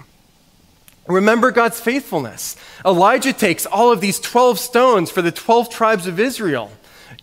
Remember 1.11 1.51
God's 1.51 1.81
faithfulness. 1.81 2.57
Elijah 2.85 3.33
takes 3.33 3.67
all 3.67 3.93
of 3.93 4.01
these 4.01 4.21
12 4.21 4.59
stones 4.59 5.11
for 5.11 5.23
the 5.23 5.33
12 5.33 5.71
tribes 5.71 6.07
of 6.07 6.21
Israel 6.21 6.71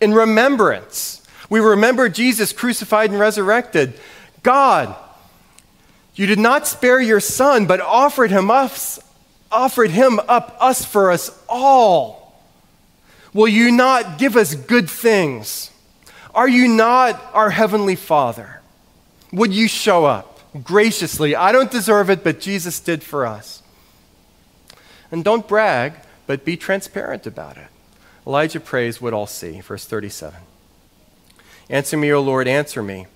in 0.01 0.13
remembrance. 0.13 1.21
We 1.49 1.59
remember 1.59 2.09
Jesus 2.09 2.53
crucified 2.53 3.11
and 3.11 3.19
resurrected. 3.19 3.99
God, 4.43 4.95
you 6.15 6.25
did 6.25 6.39
not 6.39 6.67
spare 6.67 6.99
your 6.99 7.19
son, 7.19 7.65
but 7.65 7.79
offered 7.79 8.31
him 8.31 8.51
us, 8.51 8.99
offered 9.51 9.91
him 9.91 10.19
up 10.27 10.57
us 10.59 10.83
for 10.83 11.11
us 11.11 11.31
all. 11.47 12.41
Will 13.33 13.47
you 13.47 13.71
not 13.71 14.17
give 14.17 14.35
us 14.35 14.55
good 14.55 14.89
things? 14.89 15.71
Are 16.33 16.49
you 16.49 16.67
not 16.67 17.23
our 17.33 17.49
heavenly 17.49 17.95
Father? 17.95 18.61
Would 19.31 19.53
you 19.53 19.67
show 19.67 20.05
up 20.05 20.39
graciously? 20.63 21.35
I 21.35 21.51
don't 21.51 21.71
deserve 21.71 22.09
it, 22.09 22.23
but 22.23 22.39
Jesus 22.39 22.79
did 22.79 23.03
for 23.03 23.25
us. 23.25 23.61
And 25.11 25.23
don't 25.23 25.47
brag, 25.47 25.93
but 26.25 26.45
be 26.45 26.57
transparent 26.57 27.25
about 27.25 27.57
it. 27.57 27.67
Elijah 28.25 28.59
prays 28.59 29.01
what 29.01 29.13
I'll 29.13 29.25
see. 29.25 29.61
Verse 29.61 29.85
37. 29.85 30.39
Answer 31.69 31.97
me, 31.97 32.11
O 32.11 32.21
Lord, 32.21 32.47
answer 32.47 32.81
me, 32.81 33.07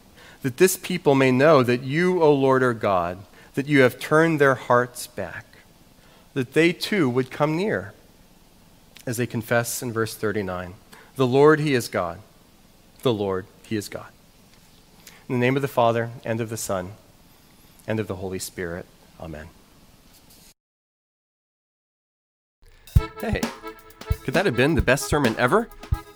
that 0.41 0.58
this 0.58 0.77
people 0.77 1.15
may 1.15 1.32
know 1.32 1.63
that 1.63 1.84
you, 1.84 2.21
O 2.21 2.34
Lord, 2.34 2.63
are 2.63 2.73
God, 2.73 3.19
that 3.54 3.67
you 3.67 3.82
have 3.82 3.99
turned 3.99 4.39
their 4.39 4.56
hearts 4.56 5.08
back, 5.08 5.45
that 6.34 6.54
they 6.54 6.73
too 6.73 7.10
would 7.10 7.32
come 7.32 7.56
near, 7.56 7.93
as 9.06 9.17
they 9.17 9.27
confess 9.27 9.82
in 9.82 9.91
verse 9.91 10.15
39 10.15 10.73
The 11.15 11.27
Lord, 11.27 11.60
He 11.60 11.73
is 11.73 11.88
God. 11.88 12.19
The 13.04 13.13
Lord, 13.13 13.45
He 13.63 13.75
is 13.75 13.89
God. 13.89 14.08
In 15.27 15.36
the 15.36 15.45
name 15.45 15.56
of 15.56 15.62
the 15.62 15.67
Father, 15.67 16.12
and 16.25 16.41
of 16.41 16.49
the 16.49 16.58
Son, 16.58 16.93
and 17.88 17.99
of 17.99 18.08
the 18.08 18.17
Holy 18.17 18.39
Spirit. 18.39 18.86
Amen. 19.19 19.47
Hey, 23.21 23.39
could 24.23 24.34
that 24.34 24.47
have 24.47 24.57
been 24.57 24.73
the 24.73 24.81
best 24.81 25.05
sermon 25.05 25.36
ever? 25.38 25.69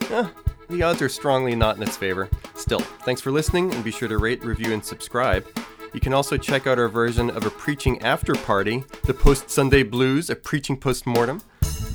Eh, 0.10 0.28
the 0.70 0.82
odds 0.82 1.04
are 1.04 1.10
strongly 1.10 1.54
not 1.54 1.78
in 1.78 1.84
its 1.84 1.96
favor. 1.96 2.28
Still, 2.56 2.80
thanks 2.80 3.22
for 3.22 3.30
listening 3.30 3.72
and 3.76 3.84
be 3.84 3.92
sure 3.92 4.08
to 4.08 4.18
rate, 4.18 4.44
review, 4.44 4.74
and 4.74 4.84
subscribe. 4.84 5.46
You 5.94 6.00
can 6.00 6.16
also 6.16 6.36
check 6.36 6.66
out 6.66 6.80
our 6.80 6.90
version 6.90 7.30
of 7.30 7.46
a 7.46 7.52
preaching 7.52 8.02
after 8.02 8.34
party, 8.34 8.84
the 9.04 9.14
Post 9.14 9.52
Sunday 9.52 9.84
Blues, 9.84 10.32
a 10.32 10.36
preaching 10.36 10.78
post 10.78 11.06
mortem, 11.06 11.44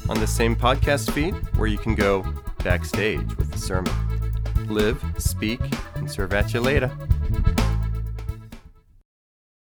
on 0.09 0.21
the 0.21 0.29
same 0.29 0.55
podcast 0.55 1.11
feed 1.11 1.35
where 1.57 1.67
you 1.67 1.79
can 1.79 1.97
go 1.97 2.25
backstage 2.63 3.37
with 3.37 3.51
the 3.51 3.59
sermon. 3.59 3.93
Live, 4.69 5.05
speak, 5.19 5.61
and 5.97 6.09
serve 6.09 6.33
at 6.33 6.55
you 6.55 6.61
later. 6.61 6.89